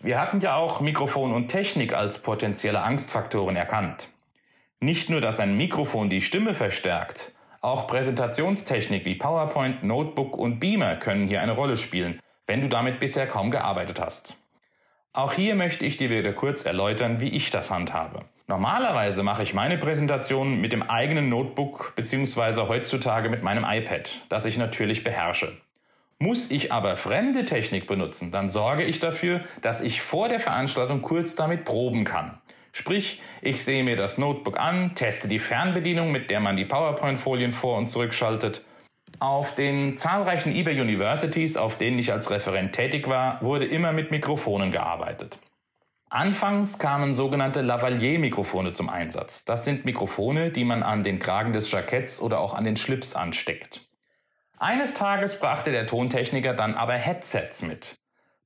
Wir 0.00 0.20
hatten 0.20 0.40
ja 0.40 0.56
auch 0.56 0.82
Mikrofon 0.82 1.32
und 1.32 1.48
Technik 1.48 1.94
als 1.94 2.18
potenzielle 2.18 2.82
Angstfaktoren 2.82 3.56
erkannt. 3.56 4.10
Nicht 4.80 5.08
nur, 5.08 5.22
dass 5.22 5.40
ein 5.40 5.56
Mikrofon 5.56 6.10
die 6.10 6.20
Stimme 6.20 6.52
verstärkt, 6.52 7.32
auch 7.60 7.86
Präsentationstechnik 7.86 9.04
wie 9.04 9.16
PowerPoint, 9.16 9.82
Notebook 9.82 10.36
und 10.36 10.60
Beamer 10.60 10.96
können 10.96 11.26
hier 11.26 11.40
eine 11.40 11.52
Rolle 11.52 11.76
spielen, 11.76 12.20
wenn 12.46 12.62
du 12.62 12.68
damit 12.68 13.00
bisher 13.00 13.26
kaum 13.26 13.50
gearbeitet 13.50 14.00
hast. 14.00 14.36
Auch 15.12 15.32
hier 15.32 15.54
möchte 15.54 15.84
ich 15.84 15.96
dir 15.96 16.10
wieder 16.10 16.32
kurz 16.32 16.64
erläutern, 16.64 17.20
wie 17.20 17.30
ich 17.30 17.50
das 17.50 17.70
handhabe. 17.70 18.20
Normalerweise 18.46 19.22
mache 19.22 19.42
ich 19.42 19.52
meine 19.52 19.76
Präsentation 19.76 20.60
mit 20.60 20.72
dem 20.72 20.82
eigenen 20.82 21.28
Notebook 21.28 21.94
bzw. 21.96 22.68
heutzutage 22.68 23.28
mit 23.28 23.42
meinem 23.42 23.64
iPad, 23.68 24.22
das 24.28 24.44
ich 24.44 24.56
natürlich 24.56 25.04
beherrsche. 25.04 25.56
Muss 26.18 26.50
ich 26.50 26.72
aber 26.72 26.96
fremde 26.96 27.44
Technik 27.44 27.86
benutzen, 27.86 28.30
dann 28.32 28.50
sorge 28.50 28.84
ich 28.84 29.00
dafür, 29.00 29.42
dass 29.60 29.80
ich 29.80 30.02
vor 30.02 30.28
der 30.28 30.40
Veranstaltung 30.40 31.02
kurz 31.02 31.34
damit 31.34 31.64
proben 31.64 32.04
kann. 32.04 32.40
Sprich, 32.78 33.20
ich 33.42 33.64
sehe 33.64 33.82
mir 33.82 33.96
das 33.96 34.18
Notebook 34.18 34.56
an, 34.56 34.94
teste 34.94 35.26
die 35.26 35.40
Fernbedienung, 35.40 36.12
mit 36.12 36.30
der 36.30 36.38
man 36.38 36.54
die 36.54 36.64
PowerPoint-Folien 36.64 37.50
vor 37.50 37.76
und 37.76 37.88
zurückschaltet. 37.88 38.64
Auf 39.18 39.56
den 39.56 39.98
zahlreichen 39.98 40.54
eBay 40.54 40.80
Universities, 40.80 41.56
auf 41.56 41.76
denen 41.76 41.98
ich 41.98 42.12
als 42.12 42.30
Referent 42.30 42.72
tätig 42.72 43.08
war, 43.08 43.42
wurde 43.42 43.66
immer 43.66 43.92
mit 43.92 44.12
Mikrofonen 44.12 44.70
gearbeitet. 44.70 45.40
Anfangs 46.08 46.78
kamen 46.78 47.14
sogenannte 47.14 47.62
Lavalier-Mikrofone 47.62 48.74
zum 48.74 48.88
Einsatz. 48.88 49.44
Das 49.44 49.64
sind 49.64 49.84
Mikrofone, 49.84 50.52
die 50.52 50.64
man 50.64 50.84
an 50.84 51.02
den 51.02 51.18
Kragen 51.18 51.52
des 51.52 51.72
Jacketts 51.72 52.20
oder 52.20 52.38
auch 52.38 52.54
an 52.54 52.62
den 52.62 52.76
Schlips 52.76 53.16
ansteckt. 53.16 53.80
Eines 54.56 54.94
Tages 54.94 55.40
brachte 55.40 55.72
der 55.72 55.88
Tontechniker 55.88 56.54
dann 56.54 56.74
aber 56.76 56.94
Headsets 56.94 57.60
mit. 57.60 57.97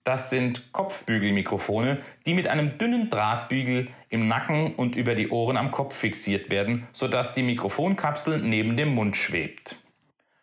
Das 0.05 0.31
sind 0.31 0.73
Kopfbügelmikrofone, 0.73 2.01
die 2.27 2.35
mit 2.35 2.49
einem 2.49 2.77
dünnen 2.77 3.09
Drahtbügel 3.09 3.89
im 4.09 4.27
Nacken 4.27 4.75
und 4.75 4.97
über 4.97 5.15
die 5.15 5.29
Ohren 5.29 5.57
am 5.57 5.71
Kopf 5.71 5.95
fixiert 5.95 6.51
werden, 6.51 6.89
sodass 6.91 7.33
die 7.33 7.45
Mikrofonkapsel 7.45 8.41
neben 8.41 8.77
dem 8.77 8.95
Mund 8.95 9.17
schwebt. 9.17 9.77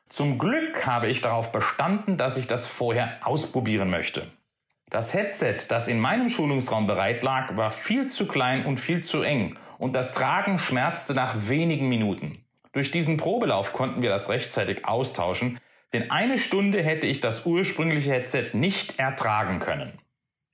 Zum 0.07 0.37
Glück 0.39 0.87
habe 0.87 1.07
ich 1.07 1.21
darauf 1.21 1.51
bestanden, 1.51 2.15
dass 2.15 2.37
ich 2.37 2.47
das 2.47 2.65
vorher 2.65 3.17
ausprobieren 3.21 3.89
möchte. 3.89 4.31
Das 4.89 5.13
Headset, 5.13 5.57
das 5.67 5.87
in 5.87 5.99
meinem 5.99 6.29
Schulungsraum 6.29 6.87
bereit 6.87 7.23
lag, 7.23 7.55
war 7.57 7.69
viel 7.69 8.07
zu 8.07 8.27
klein 8.27 8.65
und 8.65 8.79
viel 8.79 9.03
zu 9.03 9.21
eng 9.21 9.55
und 9.77 9.95
das 9.95 10.11
Tragen 10.11 10.57
schmerzte 10.57 11.13
nach 11.13 11.47
wenigen 11.47 11.89
Minuten. 11.89 12.43
Durch 12.71 12.91
diesen 12.91 13.17
Probelauf 13.17 13.73
konnten 13.73 14.01
wir 14.01 14.09
das 14.09 14.29
rechtzeitig 14.29 14.85
austauschen, 14.85 15.59
denn 15.93 16.11
eine 16.11 16.37
Stunde 16.37 16.83
hätte 16.83 17.07
ich 17.07 17.19
das 17.19 17.45
ursprüngliche 17.45 18.11
Headset 18.11 18.51
nicht 18.53 18.99
ertragen 18.99 19.59
können. 19.59 19.93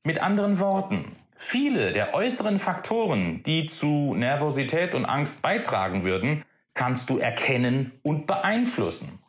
Mit 0.04 0.20
anderen 0.22 0.60
Worten, 0.60 1.16
viele 1.36 1.92
der 1.92 2.14
äußeren 2.14 2.60
Faktoren, 2.60 3.44
die 3.44 3.66
zu 3.66 4.14
Nervosität 4.16 4.96
und 4.96 5.06
Angst 5.06 5.42
beitragen 5.42 6.04
würden, 6.04 6.44
kannst 6.74 7.10
du 7.10 7.18
erkennen 7.18 7.92
und 8.04 8.28
beeinflussen. 8.28 9.20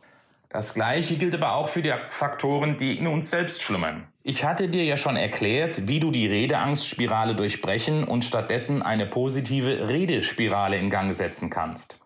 Das 0.49 0.75
gleiche 0.75 1.17
gilt 1.17 1.35
aber 1.35 1.55
auch 1.55 1.69
für 1.69 1.83
die 1.83 1.93
Faktoren, 2.09 2.77
die 2.77 2.99
in 2.99 3.07
uns 3.07 3.31
selbst 3.31 3.63
schlummern. 3.63 4.07
Ich 4.23 4.45
hatte 4.45 4.69
dir 4.69 4.85
ja 4.85 4.97
schon 4.97 5.17
erklärt, 5.17 5.87
wie 5.87 6.01
du 6.01 6.11
die 6.11 6.27
Redeangstspirale 6.27 7.35
durchbrechen 7.35 8.05
und 8.05 8.25
stattdessen 8.25 8.83
eine 8.83 9.07
positive 9.07 9.89
Redespirale 9.89 10.79
in 10.79 10.91
Gang 10.91 11.13
setzen 11.13 11.51
kannst. 11.51 11.99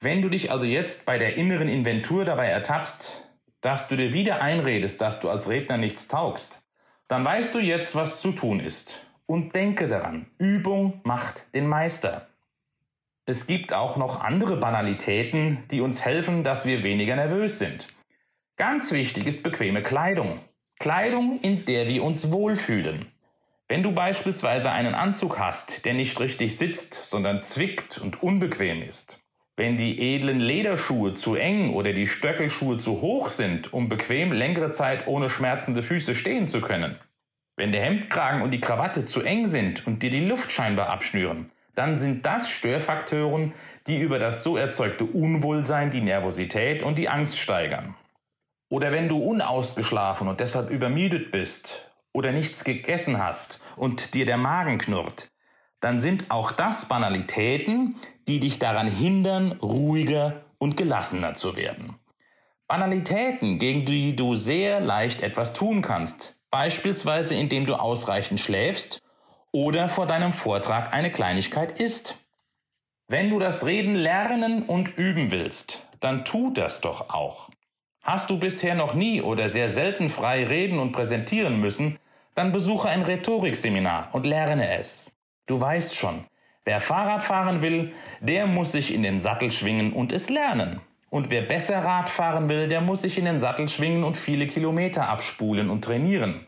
Wenn 0.00 0.22
du 0.22 0.28
dich 0.28 0.50
also 0.50 0.66
jetzt 0.66 1.06
bei 1.06 1.18
der 1.18 1.36
inneren 1.36 1.68
Inventur 1.68 2.24
dabei 2.24 2.48
ertappst, 2.48 3.23
dass 3.64 3.88
du 3.88 3.96
dir 3.96 4.12
wieder 4.12 4.42
einredest, 4.42 5.00
dass 5.00 5.20
du 5.20 5.30
als 5.30 5.48
Redner 5.48 5.78
nichts 5.78 6.06
taugst, 6.06 6.60
dann 7.08 7.24
weißt 7.24 7.54
du 7.54 7.60
jetzt, 7.60 7.96
was 7.96 8.20
zu 8.20 8.32
tun 8.32 8.60
ist. 8.60 9.00
Und 9.24 9.54
denke 9.54 9.88
daran, 9.88 10.26
Übung 10.36 11.00
macht 11.04 11.46
den 11.54 11.66
Meister. 11.66 12.28
Es 13.24 13.46
gibt 13.46 13.72
auch 13.72 13.96
noch 13.96 14.20
andere 14.20 14.58
Banalitäten, 14.58 15.60
die 15.70 15.80
uns 15.80 16.04
helfen, 16.04 16.44
dass 16.44 16.66
wir 16.66 16.82
weniger 16.82 17.16
nervös 17.16 17.58
sind. 17.58 17.88
Ganz 18.56 18.92
wichtig 18.92 19.26
ist 19.26 19.42
bequeme 19.42 19.82
Kleidung. 19.82 20.40
Kleidung, 20.78 21.40
in 21.40 21.64
der 21.64 21.88
wir 21.88 22.04
uns 22.04 22.30
wohlfühlen. 22.30 23.10
Wenn 23.66 23.82
du 23.82 23.92
beispielsweise 23.92 24.72
einen 24.72 24.94
Anzug 24.94 25.38
hast, 25.38 25.86
der 25.86 25.94
nicht 25.94 26.20
richtig 26.20 26.58
sitzt, 26.58 26.92
sondern 26.92 27.42
zwickt 27.42 27.96
und 27.96 28.22
unbequem 28.22 28.82
ist. 28.82 29.23
Wenn 29.56 29.76
die 29.76 30.14
edlen 30.14 30.40
Lederschuhe 30.40 31.14
zu 31.14 31.36
eng 31.36 31.74
oder 31.74 31.92
die 31.92 32.06
Stöckelschuhe 32.06 32.78
zu 32.78 33.00
hoch 33.00 33.30
sind, 33.30 33.72
um 33.72 33.88
bequem 33.88 34.32
längere 34.32 34.70
Zeit 34.70 35.06
ohne 35.06 35.28
schmerzende 35.28 35.82
Füße 35.82 36.14
stehen 36.14 36.48
zu 36.48 36.60
können. 36.60 36.98
Wenn 37.56 37.70
der 37.70 37.82
Hemdkragen 37.82 38.42
und 38.42 38.50
die 38.50 38.60
Krawatte 38.60 39.04
zu 39.04 39.22
eng 39.22 39.46
sind 39.46 39.86
und 39.86 40.02
dir 40.02 40.10
die 40.10 40.26
Luft 40.26 40.50
scheinbar 40.50 40.88
abschnüren 40.88 41.46
dann 41.74 41.98
sind 41.98 42.24
das 42.24 42.48
Störfaktoren, 42.50 43.52
die 43.86 44.00
über 44.00 44.18
das 44.18 44.42
so 44.42 44.56
erzeugte 44.56 45.04
Unwohlsein 45.04 45.90
die 45.90 46.00
Nervosität 46.00 46.82
und 46.82 46.98
die 46.98 47.08
Angst 47.08 47.38
steigern. 47.38 47.94
Oder 48.68 48.92
wenn 48.92 49.08
du 49.08 49.18
unausgeschlafen 49.18 50.28
und 50.28 50.40
deshalb 50.40 50.70
übermüdet 50.70 51.30
bist 51.30 51.90
oder 52.12 52.32
nichts 52.32 52.64
gegessen 52.64 53.22
hast 53.22 53.60
und 53.76 54.14
dir 54.14 54.24
der 54.24 54.36
Magen 54.36 54.78
knurrt, 54.78 55.30
dann 55.80 56.00
sind 56.00 56.30
auch 56.30 56.52
das 56.52 56.86
Banalitäten, 56.86 57.96
die 58.28 58.40
dich 58.40 58.58
daran 58.58 58.86
hindern, 58.86 59.52
ruhiger 59.52 60.44
und 60.58 60.76
gelassener 60.76 61.34
zu 61.34 61.56
werden. 61.56 61.96
Banalitäten, 62.66 63.58
gegen 63.58 63.84
die 63.84 64.16
du 64.16 64.34
sehr 64.34 64.80
leicht 64.80 65.22
etwas 65.22 65.52
tun 65.52 65.82
kannst, 65.82 66.36
beispielsweise 66.50 67.34
indem 67.34 67.66
du 67.66 67.74
ausreichend 67.74 68.40
schläfst 68.40 69.00
oder 69.52 69.88
vor 69.88 70.06
deinem 70.06 70.32
Vortrag 70.32 70.92
eine 70.92 71.12
Kleinigkeit 71.12 71.78
isst. 71.78 72.18
Wenn 73.06 73.28
du 73.28 73.38
das 73.38 73.66
Reden 73.66 73.94
lernen 73.94 74.62
und 74.62 74.96
üben 74.96 75.30
willst, 75.30 75.86
dann 76.00 76.24
tu 76.24 76.50
das 76.50 76.80
doch 76.80 77.10
auch. 77.10 77.50
Hast 78.02 78.30
du 78.30 78.38
bisher 78.38 78.74
noch 78.74 78.94
nie 78.94 79.22
oder 79.22 79.48
sehr 79.48 79.68
selten 79.68 80.08
frei 80.08 80.44
reden 80.44 80.78
und 80.78 80.92
präsentieren 80.92 81.60
müssen, 81.60 81.98
dann 82.34 82.52
besuche 82.52 82.88
ein 82.88 83.02
Rhetorikseminar 83.02 84.08
und 84.12 84.26
lerne 84.26 84.76
es. 84.76 85.12
Du 85.46 85.60
weißt 85.60 85.94
schon, 85.94 86.26
wer 86.64 86.80
Fahrrad 86.80 87.22
fahren 87.22 87.62
will, 87.62 87.92
der 88.20 88.46
muss 88.46 88.72
sich 88.72 88.92
in 88.92 89.02
den 89.02 89.20
Sattel 89.20 89.50
schwingen 89.50 89.92
und 89.92 90.12
es 90.12 90.30
lernen. 90.30 90.80
Und 91.10 91.30
wer 91.30 91.42
besser 91.42 91.84
Rad 91.84 92.10
fahren 92.10 92.48
will, 92.48 92.66
der 92.66 92.80
muss 92.80 93.02
sich 93.02 93.18
in 93.18 93.24
den 93.24 93.38
Sattel 93.38 93.68
schwingen 93.68 94.02
und 94.02 94.16
viele 94.16 94.46
Kilometer 94.46 95.08
abspulen 95.08 95.70
und 95.70 95.84
trainieren. 95.84 96.46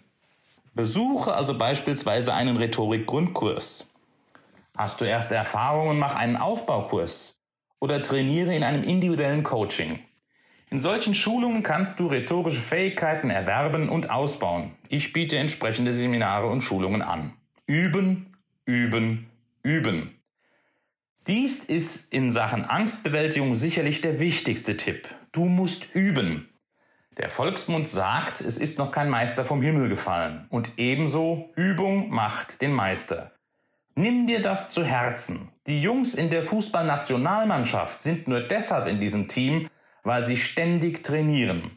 Besuche 0.74 1.32
also 1.32 1.56
beispielsweise 1.56 2.34
einen 2.34 2.56
Rhetorik-Grundkurs. 2.56 3.90
Hast 4.76 5.00
du 5.00 5.04
erste 5.04 5.34
Erfahrungen, 5.34 5.98
mach 5.98 6.16
einen 6.16 6.36
Aufbaukurs 6.36 7.40
oder 7.78 8.02
trainiere 8.02 8.54
in 8.54 8.62
einem 8.62 8.82
individuellen 8.82 9.42
Coaching. 9.42 10.00
In 10.68 10.80
solchen 10.80 11.14
Schulungen 11.14 11.62
kannst 11.62 12.00
du 12.00 12.08
rhetorische 12.08 12.60
Fähigkeiten 12.60 13.30
erwerben 13.30 13.88
und 13.88 14.10
ausbauen. 14.10 14.72
Ich 14.88 15.12
biete 15.12 15.38
entsprechende 15.38 15.92
Seminare 15.92 16.48
und 16.48 16.60
Schulungen 16.60 17.02
an. 17.02 17.34
Üben, 17.66 18.32
üben, 18.64 19.30
üben. 19.66 20.16
Dies 21.26 21.64
ist 21.64 22.06
in 22.12 22.30
Sachen 22.30 22.64
Angstbewältigung 22.64 23.56
sicherlich 23.56 24.00
der 24.00 24.20
wichtigste 24.20 24.76
Tipp. 24.76 25.08
Du 25.32 25.46
musst 25.46 25.92
üben. 25.92 26.48
Der 27.16 27.30
Volksmund 27.30 27.88
sagt, 27.88 28.40
es 28.40 28.58
ist 28.58 28.78
noch 28.78 28.92
kein 28.92 29.10
Meister 29.10 29.44
vom 29.44 29.60
Himmel 29.60 29.88
gefallen. 29.88 30.46
Und 30.50 30.70
ebenso 30.76 31.50
Übung 31.56 32.10
macht 32.10 32.62
den 32.62 32.72
Meister. 32.72 33.32
Nimm 33.96 34.28
dir 34.28 34.40
das 34.40 34.70
zu 34.70 34.84
Herzen. 34.84 35.48
Die 35.66 35.82
Jungs 35.82 36.14
in 36.14 36.30
der 36.30 36.44
Fußballnationalmannschaft 36.44 38.00
sind 38.00 38.28
nur 38.28 38.40
deshalb 38.40 38.86
in 38.86 39.00
diesem 39.00 39.26
Team, 39.26 39.68
weil 40.04 40.24
sie 40.26 40.36
ständig 40.36 41.02
trainieren. 41.02 41.72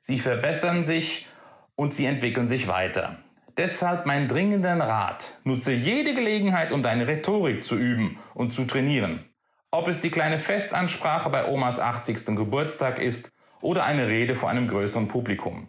Sie 0.00 0.18
verbessern 0.18 0.82
sich 0.82 1.28
und 1.76 1.94
sie 1.94 2.06
entwickeln 2.06 2.48
sich 2.48 2.66
weiter. 2.66 3.18
Deshalb 3.60 4.06
mein 4.06 4.26
dringender 4.26 4.74
Rat. 4.80 5.34
Nutze 5.44 5.74
jede 5.74 6.14
Gelegenheit, 6.14 6.72
um 6.72 6.82
deine 6.82 7.06
Rhetorik 7.06 7.62
zu 7.62 7.76
üben 7.76 8.18
und 8.32 8.54
zu 8.54 8.64
trainieren. 8.64 9.26
Ob 9.70 9.86
es 9.86 10.00
die 10.00 10.08
kleine 10.08 10.38
Festansprache 10.38 11.28
bei 11.28 11.46
Omas 11.46 11.78
80. 11.78 12.24
Geburtstag 12.36 12.98
ist 12.98 13.30
oder 13.60 13.84
eine 13.84 14.08
Rede 14.08 14.34
vor 14.34 14.48
einem 14.48 14.66
größeren 14.66 15.08
Publikum. 15.08 15.68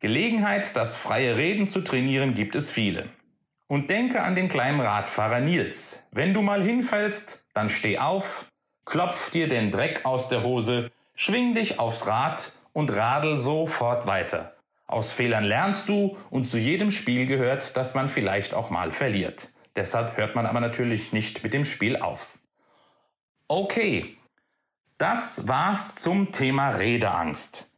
Gelegenheit, 0.00 0.76
das 0.76 0.96
freie 0.96 1.36
Reden 1.36 1.68
zu 1.68 1.82
trainieren, 1.82 2.32
gibt 2.32 2.54
es 2.54 2.70
viele. 2.70 3.10
Und 3.66 3.90
denke 3.90 4.22
an 4.22 4.34
den 4.34 4.48
kleinen 4.48 4.80
Radfahrer 4.80 5.40
Nils. 5.40 6.02
Wenn 6.12 6.32
du 6.32 6.40
mal 6.40 6.62
hinfällst, 6.62 7.44
dann 7.52 7.68
steh 7.68 7.98
auf, 7.98 8.46
klopf 8.86 9.28
dir 9.28 9.46
den 9.46 9.70
Dreck 9.70 10.06
aus 10.06 10.30
der 10.30 10.42
Hose, 10.42 10.90
schwing 11.14 11.54
dich 11.54 11.78
aufs 11.78 12.06
Rad 12.06 12.52
und 12.72 12.96
radel 12.96 13.36
sofort 13.36 14.06
weiter. 14.06 14.55
Aus 14.86 15.12
Fehlern 15.12 15.44
lernst 15.44 15.88
du 15.88 16.16
und 16.30 16.46
zu 16.46 16.58
jedem 16.58 16.90
Spiel 16.90 17.26
gehört, 17.26 17.76
dass 17.76 17.94
man 17.94 18.08
vielleicht 18.08 18.54
auch 18.54 18.70
mal 18.70 18.92
verliert. 18.92 19.50
Deshalb 19.74 20.16
hört 20.16 20.34
man 20.34 20.46
aber 20.46 20.60
natürlich 20.60 21.12
nicht 21.12 21.42
mit 21.42 21.52
dem 21.52 21.64
Spiel 21.64 21.96
auf. 21.96 22.38
Okay, 23.48 24.16
das 24.98 25.46
war's 25.46 25.94
zum 25.94 26.32
Thema 26.32 26.70
Redeangst. 26.70 27.70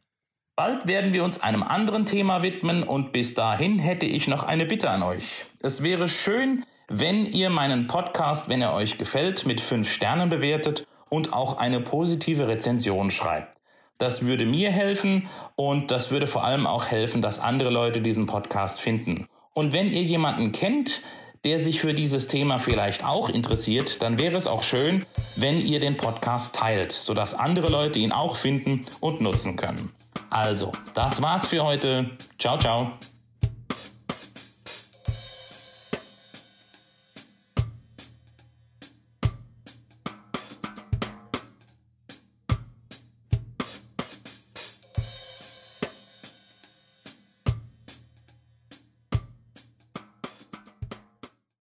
Bald 0.55 0.87
werden 0.87 1.13
wir 1.13 1.23
uns 1.23 1.41
einem 1.41 1.63
anderen 1.63 2.05
Thema 2.05 2.41
widmen 2.41 2.83
und 2.83 3.11
bis 3.11 3.33
dahin 3.33 3.79
hätte 3.79 4.05
ich 4.05 4.27
noch 4.27 4.43
eine 4.43 4.65
Bitte 4.65 4.89
an 4.89 5.03
euch. 5.03 5.45
Es 5.61 5.83
wäre 5.83 6.07
schön, 6.07 6.65
wenn 6.87 7.25
ihr 7.25 7.49
meinen 7.49 7.87
Podcast, 7.87 8.49
wenn 8.49 8.61
er 8.61 8.73
euch 8.73 8.97
gefällt, 8.97 9.45
mit 9.45 9.61
fünf 9.61 9.89
Sternen 9.89 10.29
bewertet 10.29 10.87
und 11.09 11.33
auch 11.33 11.57
eine 11.57 11.81
positive 11.81 12.47
Rezension 12.47 13.11
schreibt. 13.11 13.58
Das 13.99 14.25
würde 14.25 14.45
mir 14.45 14.71
helfen 14.71 15.27
und 15.55 15.91
das 15.91 16.09
würde 16.09 16.25
vor 16.25 16.43
allem 16.43 16.65
auch 16.65 16.85
helfen, 16.85 17.21
dass 17.21 17.37
andere 17.37 17.69
Leute 17.69 18.01
diesen 18.01 18.25
Podcast 18.25 18.81
finden. 18.81 19.27
Und 19.53 19.73
wenn 19.73 19.91
ihr 19.91 20.03
jemanden 20.03 20.51
kennt, 20.53 21.01
der 21.43 21.59
sich 21.59 21.79
für 21.81 21.93
dieses 21.93 22.27
Thema 22.27 22.59
vielleicht 22.59 23.03
auch 23.03 23.29
interessiert, 23.29 24.01
dann 24.01 24.17
wäre 24.17 24.37
es 24.37 24.47
auch 24.47 24.63
schön, 24.63 25.05
wenn 25.35 25.61
ihr 25.61 25.79
den 25.79 25.97
Podcast 25.97 26.55
teilt, 26.55 26.91
sodass 26.91 27.33
andere 27.33 27.69
Leute 27.69 27.99
ihn 27.99 28.11
auch 28.11 28.35
finden 28.35 28.85
und 29.01 29.21
nutzen 29.21 29.55
können. 29.55 29.91
Also, 30.29 30.71
das 30.93 31.21
war's 31.21 31.47
für 31.47 31.63
heute. 31.63 32.11
Ciao, 32.37 32.57
ciao. 32.57 32.93